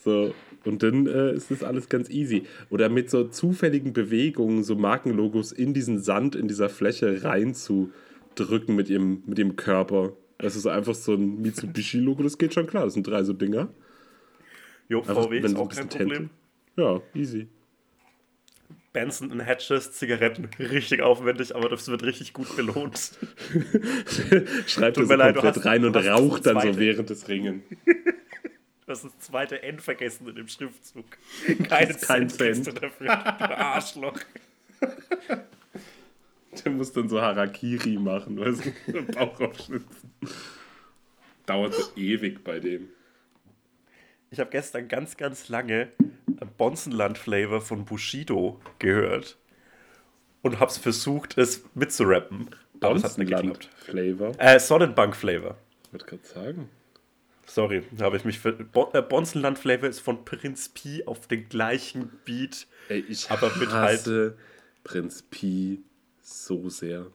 [0.03, 0.33] So,
[0.63, 2.43] und dann äh, ist das alles ganz easy.
[2.69, 7.91] Oder mit so zufälligen Bewegungen so Markenlogos in diesen Sand, in dieser Fläche rein zu
[8.35, 10.13] drücken mit ihrem, mit ihrem Körper.
[10.37, 12.85] Das ist einfach so ein Mitsubishi-Logo, das geht schon klar.
[12.85, 13.69] Das sind drei so Dinger.
[14.89, 16.29] Jo, VW ist auch kein Problem.
[16.75, 17.47] Ja, easy.
[18.93, 22.97] Benson und Hatches, Zigaretten, richtig aufwendig, aber das wird richtig gut belohnt.
[24.67, 27.63] Schreibt das so leid, komplett hast, rein und raucht dann so während des Ringen.
[28.83, 31.05] Du hast das zweite N vergessen in dem Schriftzug.
[31.69, 32.67] Keine kein Cent.
[32.67, 34.19] dafür, du Arschloch.
[36.65, 39.01] Der muss dann so Harakiri machen, weißt du?
[39.13, 40.11] Bauch aufschnitzen.
[41.45, 42.89] Dauert so ewig bei dem.
[44.29, 45.89] Ich habe gestern ganz, ganz lange
[46.57, 49.37] Bonzenland-Flavor von Bushido gehört
[50.41, 52.49] und habe es versucht, es mitzurappen.
[52.79, 53.69] Aber es hat nicht geklappt.
[53.75, 54.33] Flavor?
[54.39, 55.57] Äh, Sonnenbank-Flavor.
[55.85, 56.69] Ich wollte gerade sagen.
[57.45, 58.53] Sorry, da habe ich mich für.
[58.53, 62.67] Bo äh, Bonzenland-Flavor ist von Prinz Pi auf den gleichen Beat.
[62.87, 64.37] Ey, ich aber mit hasse halt
[64.83, 65.83] Prinz Pi
[66.31, 67.07] so sehr.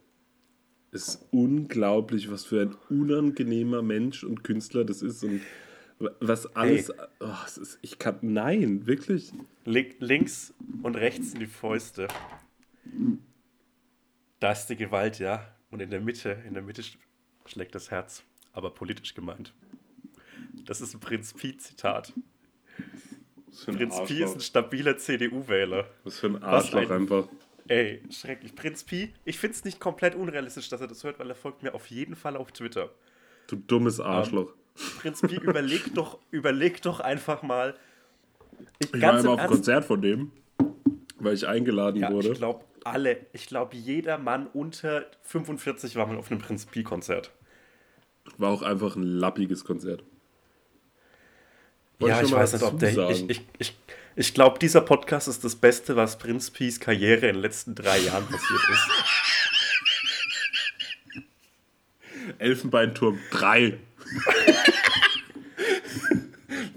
[0.93, 5.41] Es ist unglaublich, was für ein unangenehmer Mensch und Künstler das ist und
[5.99, 6.93] was alles.
[7.21, 8.19] Oh, ist, ich kann.
[8.21, 9.33] Nein, wirklich.
[9.65, 12.09] links und rechts in die Fäuste.
[14.41, 15.47] Da ist die Gewalt, ja.
[15.71, 16.83] Und in der Mitte, in der Mitte
[17.47, 18.23] schlägt das Herz.
[18.53, 19.53] Aber politisch gemeint.
[20.65, 22.13] Das ist ein Prinz Pi-Zitat.
[23.65, 24.07] Prinz Arschloch.
[24.07, 25.89] Pi ist ein stabiler CDU-Wähler.
[26.05, 27.29] Was für ein Arschloch ein, einfach.
[27.69, 28.55] Ey, schrecklich.
[28.55, 31.63] Prinz Pi, ich finde es nicht komplett unrealistisch, dass er das hört, weil er folgt
[31.63, 32.91] mir auf jeden Fall auf Twitter.
[33.49, 34.51] Du dummes Arschloch.
[34.51, 37.75] Um, Prinz Pi, überleg doch, überleg doch einfach mal.
[38.79, 40.33] Ich, ich war immer auf Konzert von dem,
[41.19, 42.29] weil ich eingeladen ja, wurde.
[42.29, 47.33] Ich glaube, alle, ich glaube, jeder Mann unter 45 war mal auf einem Prinz Pi-Konzert.
[48.39, 50.05] War auch einfach ein lappiges Konzert.
[51.99, 53.11] Wollte ja, ich, ich weiß nicht, ob der.
[53.11, 53.77] Ich, ich, ich,
[54.17, 57.99] ich glaube, dieser Podcast ist das Beste, was Prinz Pies Karriere in den letzten drei
[57.99, 58.89] Jahren passiert ist.
[62.39, 63.77] Elfenbeinturm 3.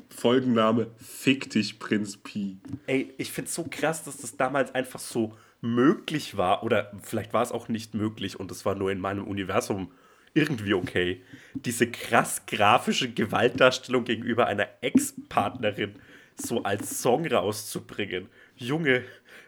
[0.09, 2.57] Folgenname Fick dich, Prinz Pi.
[2.87, 6.63] Ey, ich find's so krass, dass das damals einfach so möglich war.
[6.63, 9.93] Oder vielleicht war es auch nicht möglich und es war nur in meinem Universum
[10.33, 11.23] irgendwie okay.
[11.53, 15.95] Diese krass grafische Gewaltdarstellung gegenüber einer Ex-Partnerin
[16.41, 18.29] so als Song rauszubringen.
[18.55, 19.03] Junge,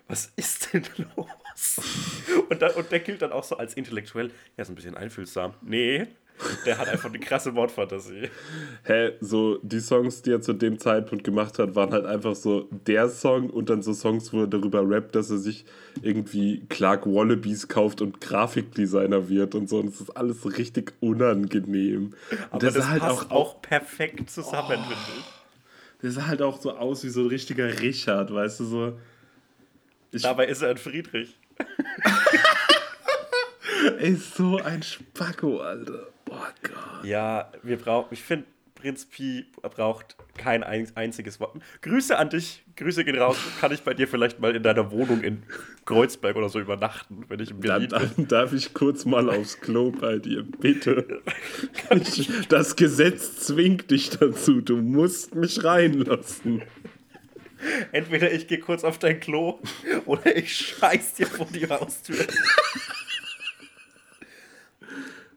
[0.07, 0.83] was ist denn
[1.15, 1.81] los?
[2.49, 4.27] Und, dann, und der gilt dann auch so als intellektuell.
[4.57, 5.53] Ja, ist ein bisschen einfühlsam.
[5.61, 6.07] Nee,
[6.65, 8.29] der hat einfach eine krasse Wortfantasie.
[8.83, 12.67] Hä, so die Songs, die er zu dem Zeitpunkt gemacht hat, waren halt einfach so
[12.71, 15.65] der Song und dann so Songs, wo er darüber rappt, dass er sich
[16.01, 19.79] irgendwie Clark Wallabies kauft und Grafikdesigner wird und so.
[19.79, 22.13] Und das ist alles richtig unangenehm.
[22.49, 25.40] Aber das, das halt passt auch, auch perfekt zusammen, oh, finde ich.
[26.02, 28.99] Der sah halt auch so aus wie so ein richtiger Richard, weißt du, so.
[30.12, 31.38] Ich Dabei ist er ein Friedrich.
[33.99, 36.08] Ey, so ein Spacko, Alter.
[36.30, 37.04] Oh Gott.
[37.04, 38.45] Ja, wir brauchen, ich finde,
[38.82, 41.55] Prinz Pi braucht kein einziges Wort.
[41.82, 43.38] Grüße an dich, Grüße gehen raus.
[43.59, 45.43] Kann ich bei dir vielleicht mal in deiner Wohnung in
[45.86, 48.27] Kreuzberg oder so übernachten, wenn ich in Berlin dann, bin?
[48.27, 51.21] Darf ich kurz mal aufs Klo bei dir, bitte?
[52.49, 56.63] das Gesetz zwingt dich dazu, du musst mich reinlassen.
[57.91, 59.59] Entweder ich gehe kurz auf dein Klo
[60.05, 62.25] oder ich scheiß dir vor die Haustür.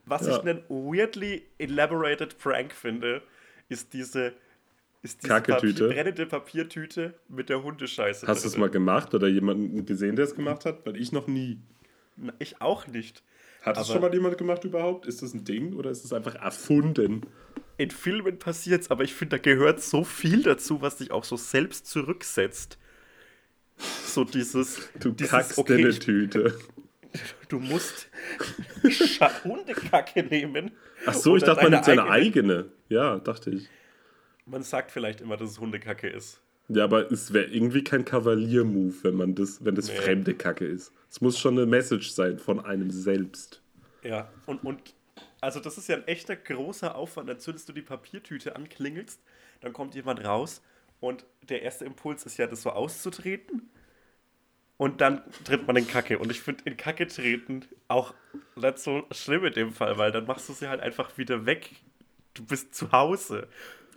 [0.07, 0.37] Was ja.
[0.37, 3.23] ich einen weirdly elaborated Prank finde,
[3.69, 4.35] ist diese,
[5.03, 8.27] ist diese Papier, brennende Papiertüte mit der Hundescheiße.
[8.27, 10.87] Hast du es mal gemacht oder jemanden gesehen, der es gemacht hat?
[10.87, 11.61] Weil ich noch nie.
[12.17, 13.23] Na, ich auch nicht.
[13.63, 15.07] Hat es schon mal jemand gemacht überhaupt?
[15.07, 17.23] Ist das ein Ding oder ist es einfach erfunden?
[17.79, 21.25] In Filmen passiert es, aber ich finde, da gehört so viel dazu, was dich auch
[21.25, 22.79] so selbst zurücksetzt.
[24.07, 24.89] So dieses.
[25.01, 26.57] Du dieses, kackst okay, eine Tüte.
[27.49, 28.09] Du musst
[29.45, 30.73] Hundekacke nehmen.
[31.07, 32.55] Ach so, ich dachte, man nimmt seine eigene.
[32.55, 32.73] eigene.
[32.89, 33.69] Ja, dachte ich.
[34.47, 36.41] Man sagt vielleicht immer, dass es Hundekacke ist.
[36.69, 39.97] Ja, aber es wäre irgendwie kein Kavalier-Move, wenn man das, wenn das nee.
[39.97, 40.93] fremde Kacke ist.
[41.11, 43.63] Es muss schon eine Message sein von einem selbst.
[44.03, 44.95] Ja, und, und
[45.41, 47.29] also das ist ja ein echter großer Aufwand.
[47.29, 49.21] Dann zündest du die Papiertüte an, klingelst,
[49.61, 50.63] dann kommt jemand raus
[51.01, 53.71] und der erste Impuls ist ja, das so auszutreten
[54.77, 56.19] und dann tritt man in Kacke.
[56.19, 58.15] Und ich finde in Kacke treten auch
[58.57, 61.71] nicht so schlimm in dem Fall, weil dann machst du sie halt einfach wieder weg.
[62.35, 63.47] Du bist zu Hause.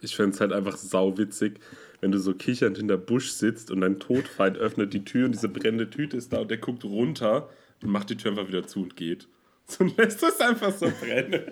[0.02, 1.60] Ich fände es halt einfach sauwitzig,
[2.02, 5.50] wenn du so kichernd hinter Busch sitzt und dein Todfeind öffnet die Tür und diese
[5.50, 7.50] brennende Tüte ist da und der guckt runter
[7.82, 9.28] und macht die Tür einfach wieder zu und geht.
[9.70, 11.44] So lässt es einfach so brennen.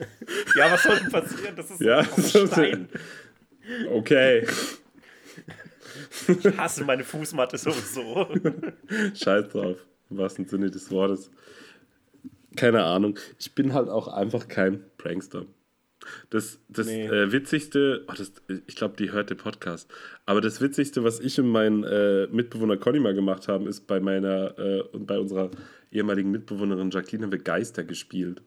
[0.55, 1.53] ja, was soll denn passieren?
[1.53, 2.87] Das ist ja, so Stein.
[3.89, 4.47] Okay.
[6.27, 8.27] Ich hasse meine Fußmatte sowieso.
[9.15, 9.77] Scheiß drauf,
[10.09, 11.31] im wahrsten Sinne des Wortes.
[12.55, 13.19] Keine Ahnung.
[13.39, 15.45] Ich bin halt auch einfach kein Prankster.
[16.29, 17.07] Das, das nee.
[17.07, 18.33] äh, Witzigste, oh, das,
[18.67, 19.91] ich glaube, die hört den Podcast.
[20.25, 23.99] Aber das Witzigste, was ich und mein äh, Mitbewohner Conny mal gemacht haben, ist bei
[23.99, 25.51] meiner äh, und bei unserer
[25.91, 28.41] ehemaligen Mitbewohnerin Jacqueline haben wir Geister gespielt.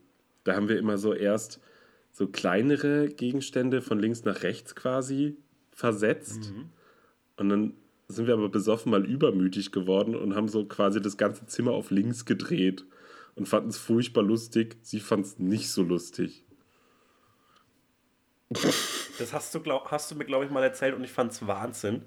[0.44, 1.60] Da haben wir immer so erst
[2.12, 5.36] so kleinere Gegenstände von links nach rechts quasi
[5.70, 6.52] versetzt.
[6.52, 6.70] Mhm.
[7.38, 7.74] Und dann
[8.08, 11.90] sind wir aber besoffen mal übermütig geworden und haben so quasi das ganze Zimmer auf
[11.90, 12.84] links gedreht
[13.36, 14.76] und fanden es furchtbar lustig.
[14.82, 16.44] Sie fand es nicht so lustig.
[19.18, 21.46] Das hast du, glaub, hast du mir, glaube ich, mal erzählt und ich fand es
[21.46, 22.02] Wahnsinn.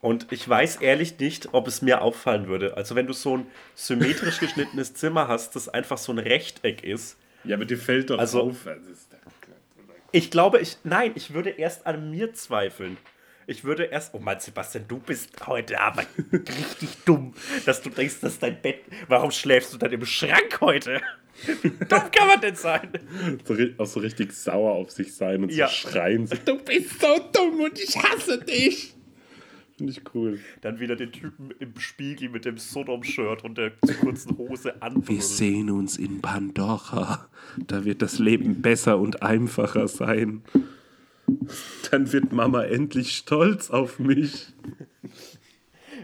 [0.00, 2.76] Und ich weiß ehrlich nicht, ob es mir auffallen würde.
[2.76, 7.18] Also wenn du so ein symmetrisch geschnittenes Zimmer hast, das einfach so ein Rechteck ist.
[7.44, 8.68] Ja, aber dir fällt doch also, auf.
[10.12, 10.78] Ich glaube, ich.
[10.84, 12.96] Nein, ich würde erst an mir zweifeln.
[13.48, 17.32] Ich würde erst, oh Mann, Sebastian, du bist heute aber richtig dumm,
[17.64, 21.00] dass du denkst, dass dein Bett, warum schläfst du dann im Schrank heute?
[21.62, 22.88] Wie dumm kann man denn sein?
[23.44, 25.68] So, auch so richtig sauer auf sich sein und ja.
[25.68, 26.26] so schreien.
[26.26, 28.94] So, du bist so dumm und ich hasse dich.
[29.76, 30.40] Finde ich cool.
[30.62, 35.06] Dann wieder den Typen im Spiegel mit dem Sodom-Shirt und der kurzen Hose an.
[35.06, 37.28] Wir sehen uns in Pandora.
[37.58, 40.42] Da wird das Leben besser und einfacher sein.
[41.90, 44.48] Dann wird Mama endlich stolz auf mich.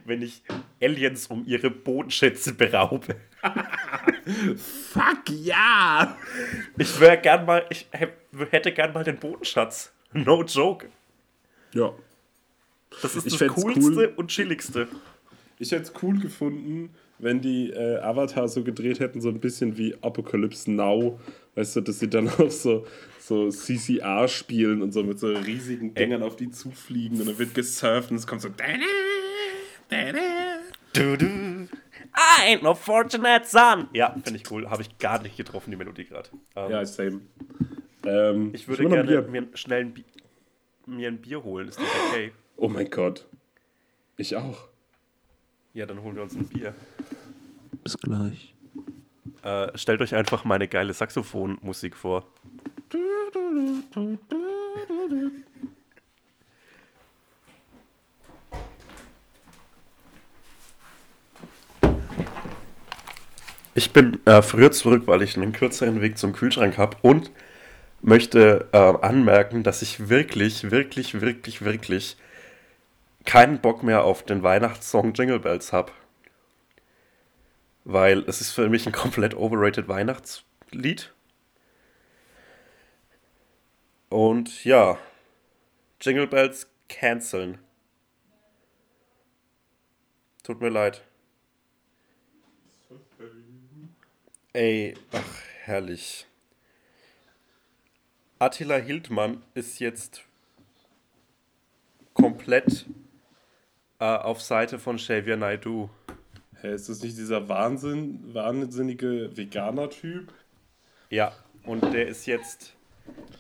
[0.05, 0.43] Wenn ich
[0.81, 3.17] Aliens um ihre Bodenschätze beraube.
[4.57, 6.17] Fuck ja!
[6.79, 7.87] Ich wäre gern mal, ich
[8.51, 9.93] hätte gern mal den Bodenschatz.
[10.13, 10.89] No joke.
[11.73, 11.93] Ja.
[13.01, 14.13] Das ist ich das coolste cool.
[14.17, 14.89] und chilligste.
[15.59, 19.77] Ich hätte es cool gefunden, wenn die äh, Avatar so gedreht hätten, so ein bisschen
[19.79, 21.21] wie Apocalypse Now.
[21.55, 22.87] Weißt du, dass sie dann auch so,
[23.23, 27.55] so CCR spielen und so mit so riesigen Dingern auf die zufliegen und dann wird
[27.55, 28.49] gesurft und es kommt so.
[30.93, 31.69] Du, du.
[32.15, 33.89] I ain't no fortunate son.
[33.95, 34.69] Ja, finde ich cool.
[34.69, 36.29] Habe ich gar nicht getroffen, die Melodie gerade.
[36.57, 37.21] Ähm, ja, same.
[38.05, 39.95] Ähm, ich würde gerne mir schnell ein,
[40.87, 41.69] mir ein Bier holen.
[41.69, 42.33] Ist das okay?
[42.57, 43.27] Oh mein Gott.
[44.17, 44.69] Ich auch.
[45.75, 46.75] Ja, dann holen wir uns ein Bier.
[47.83, 48.55] Bis gleich.
[49.43, 52.27] Äh, stellt euch einfach meine geile Saxophonmusik vor.
[63.75, 67.31] Ich bin äh, früher zurück, weil ich einen kürzeren Weg zum Kühlschrank habe und
[68.03, 72.17] möchte äh, anmerken, dass ich wirklich, wirklich, wirklich, wirklich
[73.25, 75.93] keinen Bock mehr auf den Weihnachtssong Jingle Bells habe.
[77.85, 81.13] Weil es ist für mich ein komplett overrated Weihnachtslied.
[84.13, 84.99] Und ja,
[86.03, 87.57] Jingle Bells canceln.
[90.43, 91.03] Tut mir leid.
[94.53, 96.27] Ey, ach, herrlich.
[98.39, 100.25] Attila Hildmann ist jetzt
[102.13, 102.85] komplett
[103.99, 105.89] äh, auf Seite von Xavier Naidoo.
[106.57, 110.35] Hey, ist das nicht dieser Wahnsinn, wahnsinnige Veganer-Typ?
[111.09, 111.33] Ja,
[111.65, 112.75] und der ist jetzt,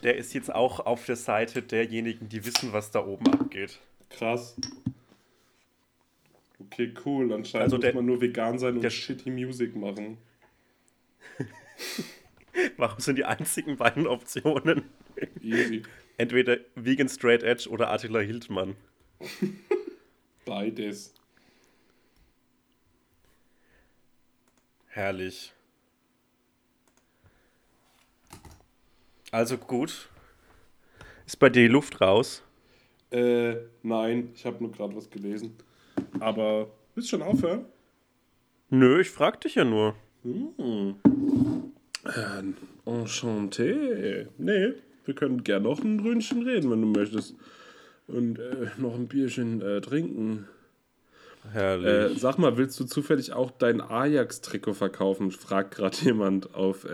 [0.03, 3.79] der ist jetzt auch auf der Seite derjenigen, die wissen, was da oben abgeht.
[4.11, 4.57] Krass.
[6.59, 7.33] Okay, cool.
[7.33, 10.19] Anscheinend also der, muss man nur vegan sein und der, shitty Music machen.
[12.77, 14.85] Warum sind die einzigen beiden Optionen?
[15.41, 15.83] Easy.
[16.19, 18.77] Entweder Vegan Straight Edge oder Attila Hildmann.
[20.45, 21.15] Beides.
[24.89, 25.53] Herrlich.
[29.33, 30.11] Also gut.
[31.27, 32.43] Ist bei dir die Luft raus?
[33.11, 35.57] Äh, nein, ich habe nur gerade was gelesen.
[36.21, 37.65] Aber willst du schon aufhören?
[38.69, 39.95] Nö, ich frag dich ja nur.
[40.23, 40.97] Hm.
[42.05, 44.27] Äh, enchanté.
[44.37, 44.75] Nee,
[45.07, 47.35] wir können gern noch ein Ründchen reden, wenn du möchtest.
[48.09, 50.47] Und äh, noch ein Bierchen äh, trinken.
[51.53, 52.17] Herrlich.
[52.17, 55.31] Äh, sag mal, willst du zufällig auch dein Ajax-Trikot verkaufen?
[55.31, 56.85] Fragt gerade jemand auf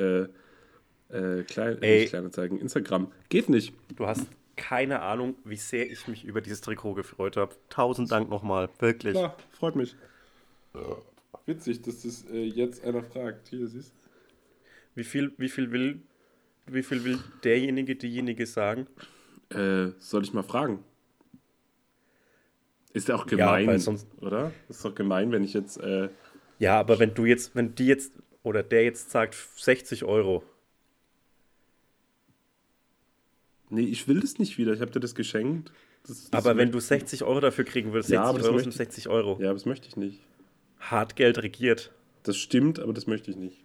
[1.10, 2.06] äh, Klein Ey.
[2.06, 3.10] kleine Zeigen, Instagram.
[3.28, 3.74] Geht nicht.
[3.96, 7.54] Du hast keine Ahnung, wie sehr ich mich über dieses Trikot gefreut habe.
[7.70, 9.14] Tausend Dank nochmal, wirklich.
[9.14, 9.96] Klar, freut mich.
[11.46, 13.48] Witzig, dass das äh, jetzt einer fragt.
[13.48, 13.94] Hier, siehst?
[14.94, 16.02] Wie viel, wie viel will,
[16.66, 18.86] wie viel will derjenige, diejenige sagen?
[19.50, 20.84] Äh, soll ich mal fragen?
[22.92, 24.52] Ist ja auch gemein, ja, sonst, oder?
[24.68, 25.78] Ist doch gemein, wenn ich jetzt.
[25.78, 26.08] Äh,
[26.58, 30.42] ja, aber wenn du jetzt, wenn die jetzt oder der jetzt sagt 60 Euro.
[33.70, 34.72] Nee, ich will das nicht wieder.
[34.72, 35.72] Ich habe dir das geschenkt.
[36.06, 39.08] Das, das aber wenn du 60 Euro dafür kriegen würdest, 60 ja, Euro sind 60
[39.08, 39.38] Euro.
[39.40, 40.20] Ja, aber das möchte ich nicht.
[40.80, 41.92] Hartgeld regiert.
[42.22, 43.58] Das stimmt, aber das möchte ich nicht.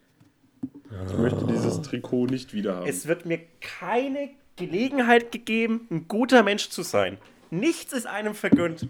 [1.07, 2.87] Ich möchte dieses Trikot nicht wieder haben.
[2.87, 7.17] Es wird mir keine Gelegenheit gegeben, ein guter Mensch zu sein.
[7.49, 8.87] Nichts ist einem vergönnt.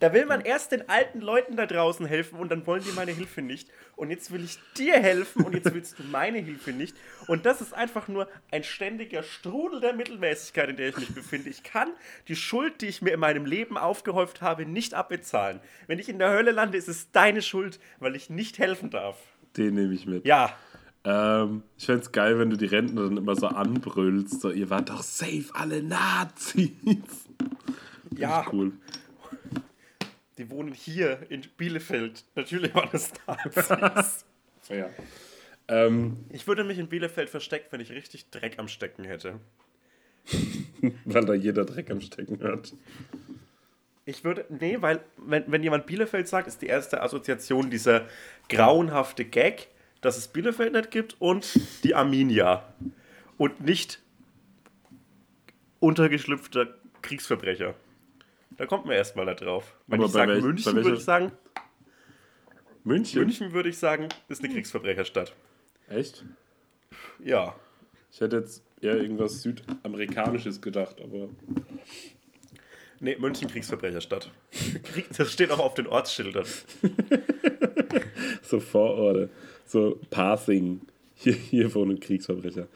[0.00, 3.10] Da will man erst den alten Leuten da draußen helfen und dann wollen die meine
[3.10, 3.68] Hilfe nicht.
[3.96, 6.96] Und jetzt will ich dir helfen und jetzt willst du meine Hilfe nicht.
[7.26, 11.50] Und das ist einfach nur ein ständiger Strudel der Mittelmäßigkeit, in der ich mich befinde.
[11.50, 11.88] Ich kann
[12.28, 15.60] die Schuld, die ich mir in meinem Leben aufgehäuft habe, nicht abbezahlen.
[15.88, 19.18] Wenn ich in der Hölle lande, ist es deine Schuld, weil ich nicht helfen darf.
[19.56, 20.24] Den nehme ich mit.
[20.24, 20.56] Ja,
[21.04, 24.40] ähm, ich fände es geil, wenn du die Rentner dann immer so anbrüllst.
[24.40, 26.70] So, ihr wart doch safe alle Nazis.
[28.16, 28.44] Ja.
[28.50, 28.72] Cool.
[30.38, 32.24] Die wohnen hier in Bielefeld.
[32.36, 34.24] Natürlich waren das Nazis.
[34.68, 34.88] ja.
[35.66, 39.40] Ähm, ich würde mich in Bielefeld versteckt, wenn ich richtig Dreck am Stecken hätte.
[41.04, 42.72] weil da jeder Dreck am Stecken hat.
[44.04, 48.06] Ich würde, nee, weil, wenn, wenn jemand Bielefeld sagt, ist die erste Assoziation dieser
[48.48, 49.68] grauenhafte Gag,
[50.00, 52.72] dass es Bielefeld nicht gibt und die Arminia.
[53.36, 54.00] Und nicht
[55.80, 57.74] untergeschlüpfter Kriegsverbrecher.
[58.56, 59.76] Da kommt man erstmal da drauf.
[59.86, 61.32] Wenn Aber ich sage München, würde ich sagen,
[62.84, 63.20] München?
[63.20, 65.34] München würde ich sagen, ist eine Kriegsverbrecherstadt.
[65.88, 66.24] Echt?
[67.22, 67.54] Ja.
[68.10, 71.28] Ich hätte jetzt eher irgendwas Südamerikanisches gedacht, aber.
[73.00, 74.32] Nee, München Kriegsverbrecherstadt.
[74.84, 76.46] Krieg, das steht auch auf den Ortsschildern.
[78.42, 79.28] So Vororte.
[79.66, 80.80] So Pathing.
[81.14, 82.66] Hier, hier wohnen Kriegsverbrecher.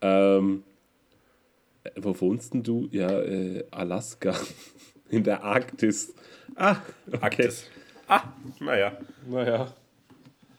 [0.00, 0.64] Ähm,
[1.84, 2.88] äh, wo wohnst denn du?
[2.90, 4.34] Ja, äh, Alaska.
[5.14, 6.12] In der Arktis.
[6.56, 7.18] Ah, okay.
[7.20, 7.70] Arktis.
[8.08, 8.24] Ah,
[8.58, 8.98] naja.
[9.26, 9.72] Naja.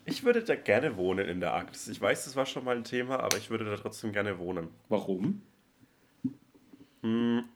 [0.06, 1.88] Ich würde da gerne wohnen in der Arktis.
[1.88, 4.70] Ich weiß, das war schon mal ein Thema, aber ich würde da trotzdem gerne wohnen.
[4.88, 5.42] Warum?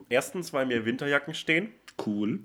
[0.09, 1.71] Erstens, weil mir Winterjacken stehen.
[2.05, 2.39] Cool.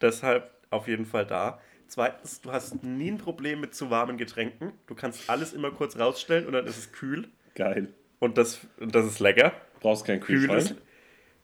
[0.00, 1.60] Deshalb auf jeden Fall da.
[1.88, 4.72] Zweitens, du hast nie ein Problem mit zu warmen Getränken.
[4.86, 7.28] Du kannst alles immer kurz rausstellen und dann ist es kühl.
[7.54, 7.94] Geil.
[8.18, 9.52] Und das, und das ist lecker.
[9.80, 10.82] Brauchst keinen Kühl ist, Kühlschrank?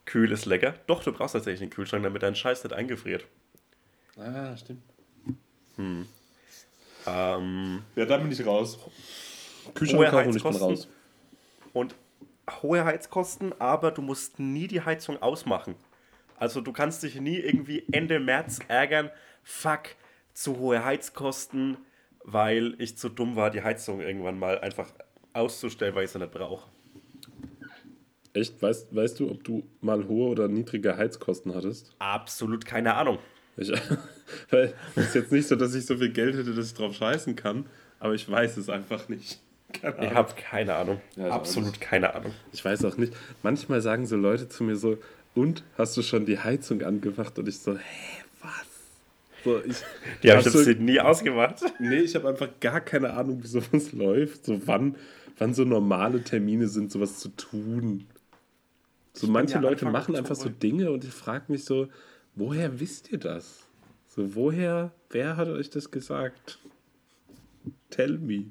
[0.05, 0.75] Kühl ist lecker.
[0.87, 3.27] Doch, du brauchst tatsächlich einen Kühlschrank, damit dein Scheiß nicht eingefriert.
[4.19, 4.83] Ah, stimmt.
[7.07, 8.79] Ähm, Ja, da bin ich raus.
[9.65, 10.69] Hohe Kühlschrank kaufen und ich bin Heizkosten.
[10.77, 10.89] raus.
[11.73, 11.95] und
[12.63, 15.75] hohe Heizkosten, aber du musst nie die Heizung ausmachen.
[16.37, 19.11] Also du kannst dich nie irgendwie Ende März ärgern,
[19.45, 19.91] fuck,
[20.35, 21.77] zu hohe Heizkosten,
[22.25, 24.89] weil ich zu dumm war, die Heizung irgendwann mal einfach
[25.33, 26.69] auszustellen, weil ich sie nicht brauche.
[28.35, 28.63] Echt?
[28.63, 31.95] Weißt, weißt du, ob du mal hohe oder niedrige Heizkosten hattest?
[31.99, 33.19] Absolut keine Ahnung.
[33.57, 33.71] Ich,
[34.51, 36.95] weil es ist jetzt nicht so, dass ich so viel Geld hätte, dass ich drauf
[36.95, 37.67] scheißen kann,
[38.01, 39.41] aber ich weiß es einfach nicht.
[39.73, 41.01] Keine Ich habe keine Ahnung.
[41.17, 42.35] Ja, Absolut keine Ahnung.
[42.53, 43.15] Ich weiß auch nicht.
[43.43, 44.99] Manchmal sagen so Leute zu mir so,
[45.35, 47.39] und hast du schon die Heizung angemacht?
[47.39, 48.67] Und ich so, hä, was?
[49.45, 49.77] So, ich,
[50.23, 51.63] Die habe ich hab so, jetzt nie ausgemacht.
[51.79, 54.45] Nee, ich habe einfach gar keine Ahnung, wie sowas läuft.
[54.45, 54.97] So wann,
[55.39, 58.07] wann so normale Termine sind, sowas zu tun.
[59.13, 60.49] So manche ja Leute Anfang machen einfach so.
[60.49, 61.89] Dinge und ich frage mich so,
[62.35, 63.67] woher wisst ihr das?
[64.09, 66.59] So, woher, wer hat euch das gesagt?
[67.91, 68.47] Tell me.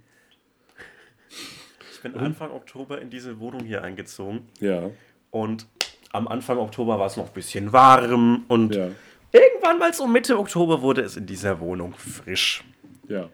[1.93, 4.89] Ich bin Anfang Oktober in diese Wohnung hier eingezogen Ja,
[5.29, 5.67] und
[6.11, 8.89] am Anfang Oktober war es noch ein bisschen warm und ja,
[9.31, 12.63] irgendwann mal so Mitte Oktober wurde es in dieser Wohnung frisch.
[13.07, 13.29] ja.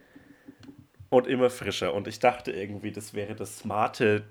[1.09, 1.93] Und immer frischer.
[1.93, 4.23] Und ich dachte irgendwie, das wäre das smarte,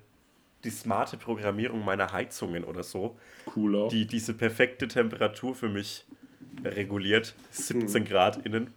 [0.66, 3.88] die smarte Programmierung meiner Heizungen oder so, Cooler.
[3.88, 6.04] die diese perfekte Temperatur für mich
[6.64, 7.34] reguliert.
[7.52, 8.74] 17 Grad innen.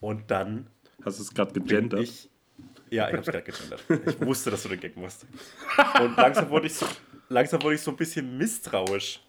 [0.00, 0.66] Und dann
[1.04, 2.00] Hast du es gerade gegendert?
[2.00, 2.28] ich.
[2.90, 3.84] Ja, ich hab's gerade gegendert.
[4.06, 5.26] Ich wusste, dass du den Gag machst.
[6.02, 6.86] Und langsam wurde ich so,
[7.28, 9.20] langsam wurde ich so ein bisschen misstrauisch.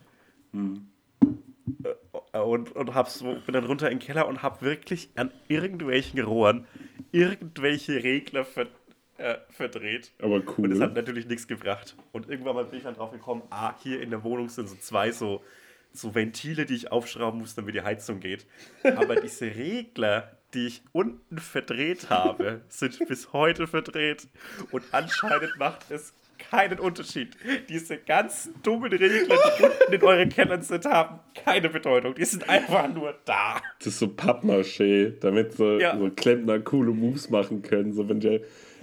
[2.34, 5.32] Äh, Und, und hab so, bin dann runter in den Keller und hab wirklich an
[5.48, 6.66] irgendwelchen Rohren
[7.12, 8.68] irgendwelche Regler ver,
[9.22, 10.12] äh, verdreht.
[10.20, 10.96] Aber Und das hat cool.
[10.96, 11.96] natürlich nichts gebracht.
[12.12, 14.76] Und irgendwann mal bin ich dann drauf gekommen, ah, hier in der Wohnung sind so
[14.76, 15.42] zwei so,
[15.94, 18.46] so Ventile, die ich aufschrauben muss, damit die Heizung geht.
[18.84, 24.28] Aber diese Regler, die ich unten verdreht habe, sind bis heute verdreht.
[24.72, 26.14] Und anscheinend macht es
[26.50, 27.38] keinen Unterschied.
[27.70, 32.16] Diese ganzen dummen Regler, die unten in euren Kellern sind, haben keine Bedeutung.
[32.16, 33.62] Die sind einfach nur da.
[33.78, 35.96] Das ist so Pappmaché, damit so, Ja.
[35.98, 37.94] so Klempner coole Moves machen können.
[37.94, 38.42] So, wenn die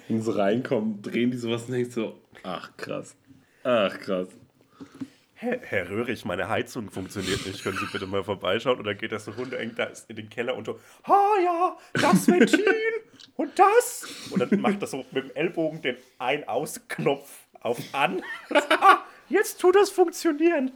[0.08, 3.14] wenn so reinkommen, drehen die sowas und denkst so, ach krass.
[3.62, 4.28] Ach krass.
[5.34, 7.62] Herr, Herr Röhrig, meine Heizung funktioniert nicht.
[7.62, 8.78] Können Sie bitte mal vorbeischauen?
[8.78, 11.76] Und dann geht er so hundeeng da ist in den Keller und so, ah ja,
[11.94, 12.64] das Ventil
[13.36, 14.04] und das.
[14.30, 17.30] Und dann macht er so mit dem Ellbogen den Ein-Aus-Knopf
[17.60, 18.20] auf an.
[18.50, 20.72] ah, jetzt tut das funktionieren.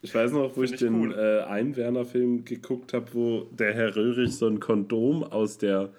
[0.00, 1.14] Ich weiß noch, wo ich, ich den cool.
[1.14, 5.90] äh, Einwerner-Film geguckt habe, wo der Herr Röhrig so ein Kondom aus, der,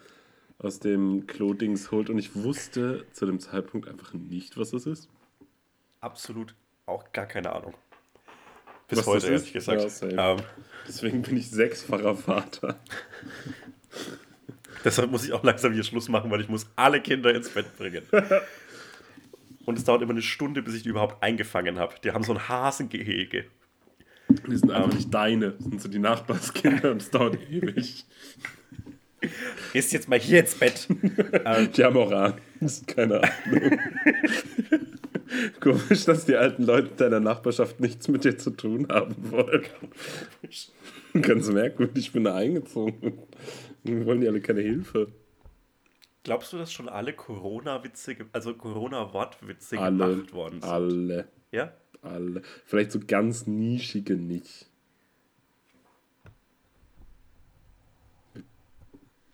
[0.64, 5.10] aus dem Klodings holt und ich wusste zu dem Zeitpunkt einfach nicht, was das ist.
[6.00, 6.56] Absolut
[6.86, 7.74] auch gar keine Ahnung.
[8.88, 10.12] Bis Was heute, ehrlich gesagt.
[10.12, 10.40] Ja, ähm,
[10.88, 12.80] Deswegen bin ich sechsfacher Vater.
[14.84, 17.78] Deshalb muss ich auch langsam hier Schluss machen, weil ich muss alle Kinder ins Bett
[17.78, 18.04] bringen.
[19.66, 21.96] Und es dauert immer eine Stunde, bis ich die überhaupt eingefangen habe.
[22.04, 23.46] Die haben so ein Hasengehege.
[24.48, 28.06] Die sind einfach nicht deine, das sind so die Nachbarskinder und es dauert ewig.
[29.74, 30.88] Ist jetzt mal hier ins Bett.
[31.46, 33.80] ähm, Die haben auch Angst, keine Ahnung.
[35.60, 39.64] Komisch, dass die alten Leute deiner Nachbarschaft nichts mit dir zu tun haben wollen.
[41.22, 43.20] Ganz merkwürdig, ich bin da eingezogen.
[43.84, 45.08] Wir wollen die alle keine Hilfe.
[46.24, 50.72] Glaubst du, dass schon alle Corona-Witze, also Corona-Wortwitze gemacht worden sind?
[50.72, 51.28] Alle.
[51.52, 51.74] Ja?
[52.02, 52.42] Alle.
[52.66, 54.70] Vielleicht so ganz nischige nicht.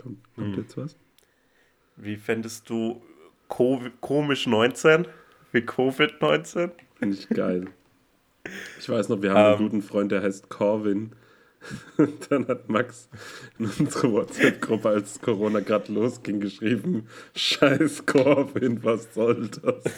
[0.01, 0.61] Kommt, kommt Hm.
[0.63, 0.95] jetzt was?
[1.97, 3.01] Wie fändest du
[3.49, 5.05] Covid, komisch 19?
[5.51, 6.71] Wie Covid-19?
[6.95, 7.67] Finde ich geil.
[8.79, 11.11] Ich weiß noch, wir haben ähm, einen guten Freund, der heißt Corwin.
[11.97, 13.09] Und dann hat Max
[13.57, 19.83] in unsere WhatsApp-Gruppe, als Corona gerade losging, geschrieben: Scheiß Corwin, was soll das?
[19.83, 19.93] Das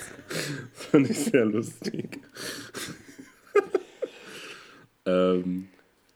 [0.74, 2.20] fand ich sehr lustig.
[5.06, 5.68] ähm,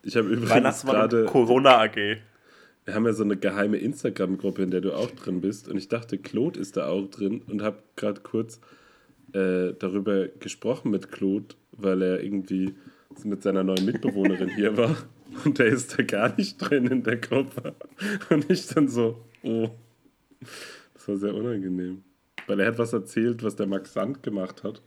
[0.01, 1.25] ich habe übrigens gerade.
[1.25, 2.17] Corona AG.
[2.85, 5.67] Wir haben ja so eine geheime Instagram-Gruppe, in der du auch drin bist.
[5.67, 8.59] Und ich dachte, Claude ist da auch drin und habe gerade kurz
[9.33, 12.75] äh, darüber gesprochen mit Claude, weil er irgendwie
[13.23, 14.95] mit seiner neuen Mitbewohnerin hier war.
[15.43, 17.75] Und der ist da gar nicht drin in der Gruppe.
[18.29, 19.69] Und ich dann so, oh.
[20.93, 22.03] Das war sehr unangenehm.
[22.47, 24.81] Weil er hat was erzählt, was der Max Sand gemacht hat.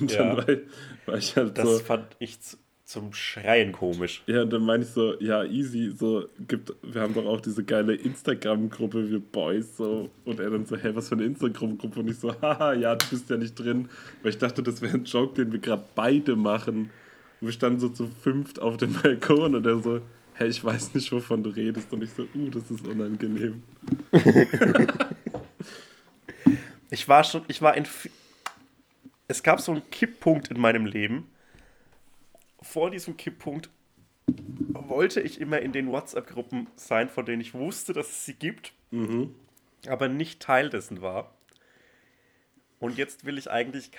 [0.00, 0.46] Und ja, dann war,
[1.06, 1.72] war ich halt das so.
[1.72, 2.38] Das fand ich
[2.84, 4.22] zum Schreien komisch.
[4.26, 7.64] Ja, und dann meine ich so, ja, easy, so, gibt, wir haben doch auch diese
[7.64, 10.10] geile Instagram-Gruppe wir Boys, so.
[10.24, 12.00] Und er dann so, hey, was für eine Instagram-Gruppe?
[12.00, 13.88] Und ich so, haha, ja, du bist ja nicht drin.
[14.22, 16.90] Weil ich dachte, das wäre ein Joke, den wir gerade beide machen.
[17.40, 20.02] Und wir standen so zu fünft auf dem Balkon und er so,
[20.34, 21.90] hey, ich weiß nicht, wovon du redest.
[21.90, 23.62] Und ich so, uh, das ist unangenehm.
[26.90, 27.84] ich war schon, ich war in.
[29.26, 31.28] Es gab so einen Kipppunkt in meinem Leben
[32.64, 33.70] vor diesem Kipppunkt
[34.26, 38.72] wollte ich immer in den WhatsApp-Gruppen sein, von denen ich wusste, dass es sie gibt,
[38.90, 39.34] mhm.
[39.86, 41.34] aber nicht Teil dessen war.
[42.80, 43.90] Und jetzt will ich eigentlich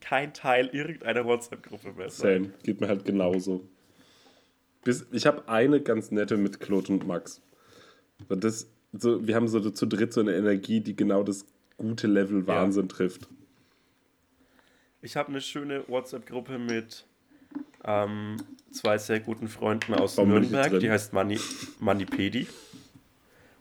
[0.00, 2.44] kein Teil irgendeiner WhatsApp-Gruppe mehr sein.
[2.44, 3.68] Same, geht mir halt genauso.
[4.84, 7.40] Bis, ich habe eine ganz nette mit Claude und Max.
[8.28, 11.46] Das, so, wir haben so zu dritt so eine Energie, die genau das
[11.76, 12.88] gute Level Wahnsinn ja.
[12.88, 13.28] trifft.
[15.02, 17.04] Ich habe eine schöne WhatsApp-Gruppe mit
[17.84, 18.36] ähm,
[18.70, 20.78] zwei sehr guten Freunden aus Warum Nürnberg.
[20.80, 21.38] Die heißt Mani,
[21.80, 22.46] Manipedi.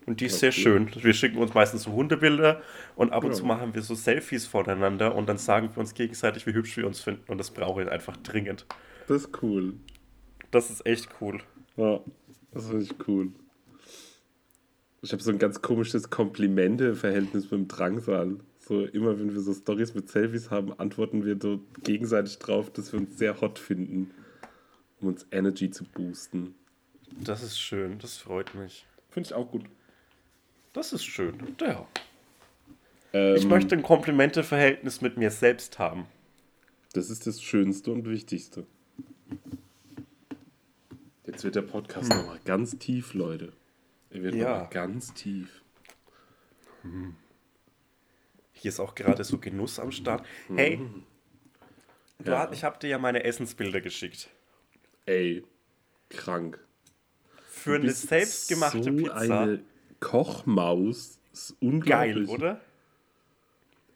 [0.06, 0.40] Und die ist okay.
[0.40, 0.90] sehr schön.
[0.96, 2.62] Wir schicken uns meistens so Hundebilder
[2.96, 3.38] und ab und ja.
[3.38, 6.88] zu machen wir so Selfies voneinander und dann sagen wir uns gegenseitig, wie hübsch wir
[6.88, 7.32] uns finden.
[7.32, 8.66] Und das brauche ich einfach dringend.
[9.08, 9.74] Das ist cool.
[10.50, 11.40] Das ist echt cool.
[11.78, 12.00] Ja,
[12.52, 13.32] das finde ich cool.
[15.04, 18.38] Ich habe so ein ganz komisches Komplimente-Verhältnis mit dem Drangsal.
[18.72, 22.94] So immer, wenn wir so Stories mit Selfies haben, antworten wir so gegenseitig drauf, dass
[22.94, 24.12] wir uns sehr hot finden,
[25.02, 26.56] um uns Energy zu boosten.
[27.20, 28.86] Das ist schön, das freut mich.
[29.10, 29.66] Finde ich auch gut.
[30.72, 31.86] Das ist schön, ja.
[33.12, 36.06] Ähm, ich möchte ein Komplimente-Verhältnis mit mir selbst haben.
[36.94, 38.66] Das ist das Schönste und Wichtigste.
[41.26, 42.20] Jetzt wird der Podcast hm.
[42.20, 43.52] nochmal ganz tief, Leute.
[44.12, 44.50] Er wird ja.
[44.50, 45.62] nochmal ganz tief.
[46.84, 47.18] Hm.
[48.62, 50.24] Hier ist auch gerade so Genuss am Start.
[50.56, 51.04] Hey, mhm.
[52.24, 52.38] ja.
[52.38, 54.30] Hast, ich habe dir ja meine Essensbilder geschickt.
[55.08, 55.44] Ey,
[56.10, 56.60] krank.
[57.50, 59.16] Für eine selbstgemachte so Pizza.
[59.16, 59.64] eine
[60.00, 62.28] Kochmaus ist unglaublich.
[62.28, 62.62] Geil, oder?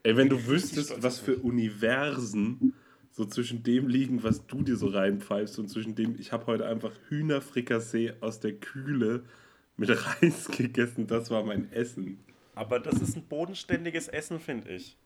[0.02, 2.74] Ey, wenn du wüsstest, was für Universen
[3.12, 6.66] so zwischen dem liegen, was du dir so reinpfeifst und zwischen dem, ich habe heute
[6.66, 9.26] einfach Hühnerfrikassee aus der Kühle
[9.78, 9.90] mit
[10.24, 12.18] Reis gegessen, das war mein Essen.
[12.56, 14.98] Aber das ist ein bodenständiges Essen, finde ich.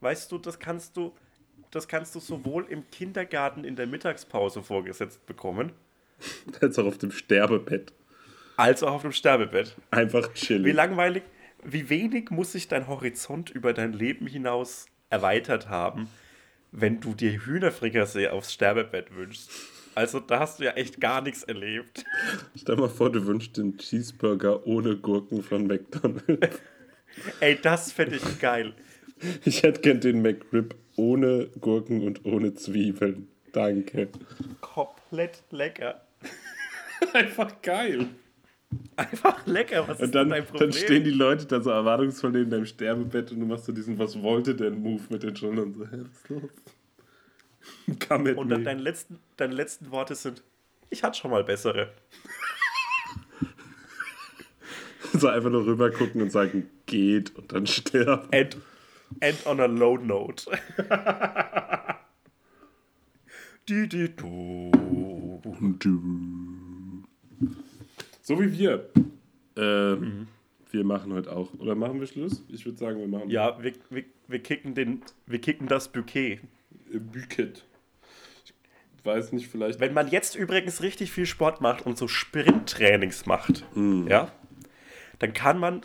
[0.00, 1.12] Weißt du, das kannst du,
[1.70, 5.72] das kannst du sowohl im Kindergarten in der Mittagspause vorgesetzt bekommen.
[6.60, 7.92] Als auch auf dem Sterbebett.
[8.56, 9.76] Als auch auf dem Sterbebett.
[9.90, 10.64] Einfach chillen.
[10.64, 11.24] Wie langweilig,
[11.64, 16.08] wie wenig muss sich dein Horizont über dein Leben hinaus erweitert haben,
[16.70, 19.50] wenn du dir Hühnerfrikassee aufs Sterbebett wünschst.
[19.94, 22.04] Also da hast du ja echt gar nichts erlebt.
[22.56, 26.60] Stell mal vor, du wünschst den Cheeseburger ohne Gurken von McDonald's.
[27.40, 28.74] Ey, das fände ich geil.
[29.44, 33.28] Ich hätte gern den McRib ohne Gurken und ohne Zwiebeln.
[33.52, 34.08] Danke.
[34.60, 36.00] Komplett lecker.
[37.12, 38.06] Einfach geil.
[38.96, 40.70] Einfach lecker, was ist dann, dein Problem?
[40.70, 43.98] Dann stehen die Leute da so erwartungsvoll neben deinem Sterbebett und du machst so diesen
[43.98, 47.98] Was wollte denn Move mit den Schultern und so, hä, was ist los?
[48.08, 50.42] Come und dann deine letzten, deine letzten Worte sind,
[50.90, 51.92] ich hatte schon mal bessere.
[55.22, 58.28] So einfach nur rüber gucken und sagen, geht und dann sterben.
[58.32, 58.56] And,
[59.20, 60.50] and on a low note.
[63.68, 64.70] die, die, du.
[68.20, 68.90] So wie wir.
[69.56, 70.26] Äh, mhm.
[70.70, 71.52] Wir machen heute auch.
[71.58, 72.44] Oder machen wir Schluss?
[72.48, 73.30] Ich würde sagen, wir machen.
[73.30, 76.40] Ja, wir, wir, wir, kicken den, wir kicken das Bouquet.
[76.92, 77.64] Äh, Bouquet.
[78.96, 79.80] Ich weiß nicht, vielleicht.
[79.80, 84.08] Wenn man jetzt übrigens richtig viel Sport macht und so Sprinttrainings macht, mhm.
[84.08, 84.32] ja,
[85.22, 85.82] dann kann man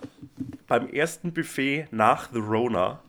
[0.65, 3.03] beim ersten Buffet nach The Rona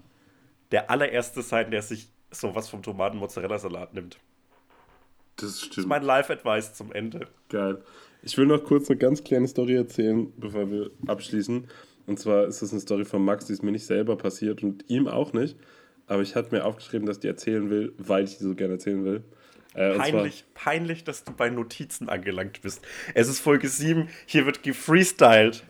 [0.70, 4.18] der allererste sein, der sich sowas vom Tomaten-Mozzarella-Salat nimmt.
[5.36, 5.70] Das stimmt.
[5.70, 7.28] Das ist mein Live-Advice zum Ende.
[7.48, 7.82] Geil.
[8.20, 11.66] Ich will noch kurz eine ganz kleine Story erzählen, bevor wir abschließen.
[12.06, 14.84] Und zwar ist das eine Story von Max, die ist mir nicht selber passiert und
[14.90, 15.56] ihm auch nicht.
[16.08, 18.74] Aber ich hatte mir aufgeschrieben, dass ich die erzählen will, weil ich die so gerne
[18.74, 19.24] erzählen will.
[19.74, 22.84] Äh, Peinlich, peinlich, dass du bei Notizen angelangt bist.
[23.14, 25.64] Es ist Folge 7, hier wird gefreestylt.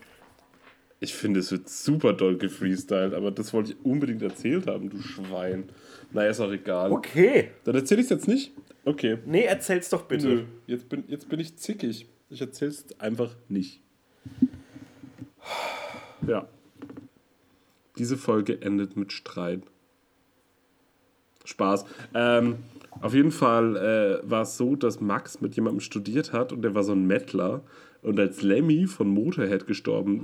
[1.00, 5.00] Ich finde, es wird super doll gefreestylt, aber das wollte ich unbedingt erzählt haben, du
[5.00, 5.68] Schwein.
[6.12, 6.90] Naja, ist auch egal.
[6.90, 7.50] Okay.
[7.64, 8.52] Dann erzähle ich es jetzt nicht?
[8.84, 9.18] Okay.
[9.24, 10.28] Nee, erzähl's doch bitte.
[10.28, 12.06] Nö, jetzt bin, jetzt bin ich zickig.
[12.30, 13.80] Ich erzähl's einfach nicht.
[16.26, 16.48] Ja.
[17.96, 19.62] Diese Folge endet mit Streit.
[21.44, 21.84] Spaß.
[22.14, 22.56] Ähm,
[23.00, 23.76] auf jeden Fall
[24.24, 27.06] äh, war es so, dass Max mit jemandem studiert hat und der war so ein
[27.06, 27.62] Mettler.
[28.02, 30.22] Und als Lemmy von Motorhead gestorben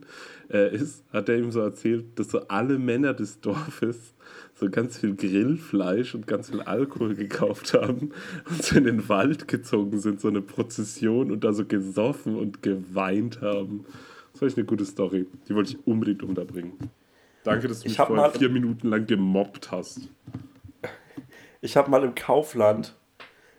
[0.50, 4.14] äh, ist, hat er ihm so erzählt, dass so alle Männer des Dorfes
[4.54, 8.10] so ganz viel Grillfleisch und ganz viel Alkohol gekauft haben
[8.48, 12.62] und so in den Wald gezogen sind, so eine Prozession und da so gesoffen und
[12.62, 13.84] geweint haben.
[14.32, 15.26] Das war echt eine gute Story.
[15.48, 16.72] Die wollte ich unbedingt unterbringen.
[17.44, 20.08] Danke, dass du Ich mich vorhin vier Minuten lang gemobbt hast.
[21.60, 22.96] Ich habe mal im Kaufland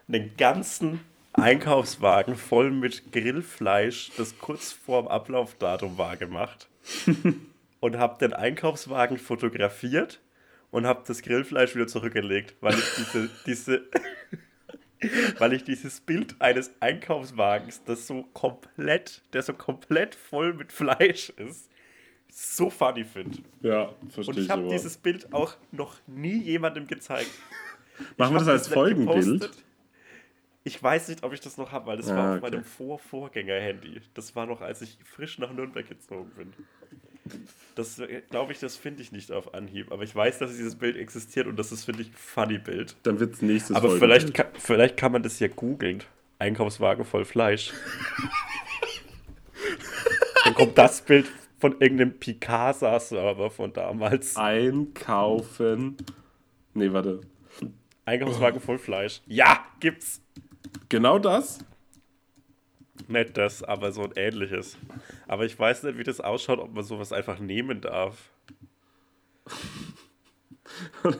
[0.07, 0.99] einen ganzen
[1.33, 6.67] Einkaufswagen voll mit Grillfleisch, das kurz vorm Ablaufdatum war, gemacht.
[7.79, 10.21] und habe den Einkaufswagen fotografiert
[10.71, 13.81] und habe das Grillfleisch wieder zurückgelegt, weil ich diese, diese
[15.39, 21.29] weil ich dieses Bild eines Einkaufswagens, das so komplett, der so komplett voll mit Fleisch
[21.29, 21.69] ist,
[22.31, 23.39] so funny finde.
[23.61, 27.31] Ja, Und verstehe ich ich habe dieses Bild auch noch nie jemandem gezeigt.
[28.17, 29.51] Machen wir das als Folgenbild?
[30.63, 32.51] Ich weiß nicht, ob ich das noch habe, weil das Ah, war auf okay.
[32.51, 34.01] meinem Vor-Vorgänger-Handy.
[34.13, 36.53] Das war noch, als ich frisch nach Nürnberg gezogen bin.
[37.75, 39.91] Das äh, glaube ich, das finde ich nicht auf Anhieb.
[39.91, 42.95] Aber ich weiß, dass dieses Bild existiert und das ist, finde ich, ein funny Bild.
[43.03, 46.03] Dann wird es nächstes Aber vielleicht, kann- vielleicht kann man das ja googeln.
[46.39, 47.71] Einkaufswagen voll Fleisch.
[50.45, 51.27] Dann kommt das Bild
[51.59, 54.35] von irgendeinem Picasa-Server von damals.
[54.35, 55.97] Einkaufen.
[56.73, 57.21] Nee, warte.
[58.05, 59.21] Einkaufswagen voll Fleisch.
[59.27, 60.21] Ja, gibt's.
[60.89, 61.59] Genau das?
[63.07, 64.77] Nicht das, aber so ein ähnliches.
[65.27, 68.31] Aber ich weiß nicht, wie das ausschaut, ob man sowas einfach nehmen darf.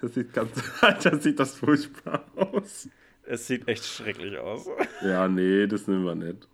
[0.00, 0.50] Das sieht ganz.
[0.80, 2.88] Alter, sieht das furchtbar aus.
[3.26, 4.66] Es sieht echt schrecklich aus.
[5.02, 6.48] Ja, nee, das nehmen wir nicht.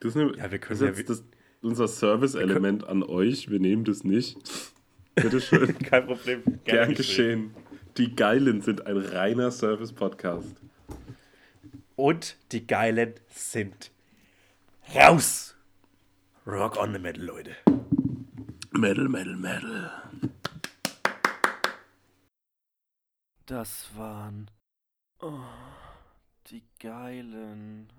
[0.00, 1.24] Das nehmen Ja, wir können das ist ja das,
[1.62, 3.50] unser Service-Element an euch.
[3.50, 4.36] Wir nehmen das nicht.
[5.14, 5.78] Bitteschön.
[5.82, 6.42] Kein Problem.
[6.64, 7.54] Gern geschehen.
[7.96, 10.56] Die Geilen sind ein reiner Service-Podcast.
[12.00, 13.90] Und die Geilen sind
[14.94, 15.54] raus.
[16.46, 17.54] Rock on the Metal, Leute.
[18.70, 20.10] Metal, Metal, Metal.
[23.44, 24.50] Das waren
[25.18, 25.42] oh,
[26.46, 27.92] die Geilen.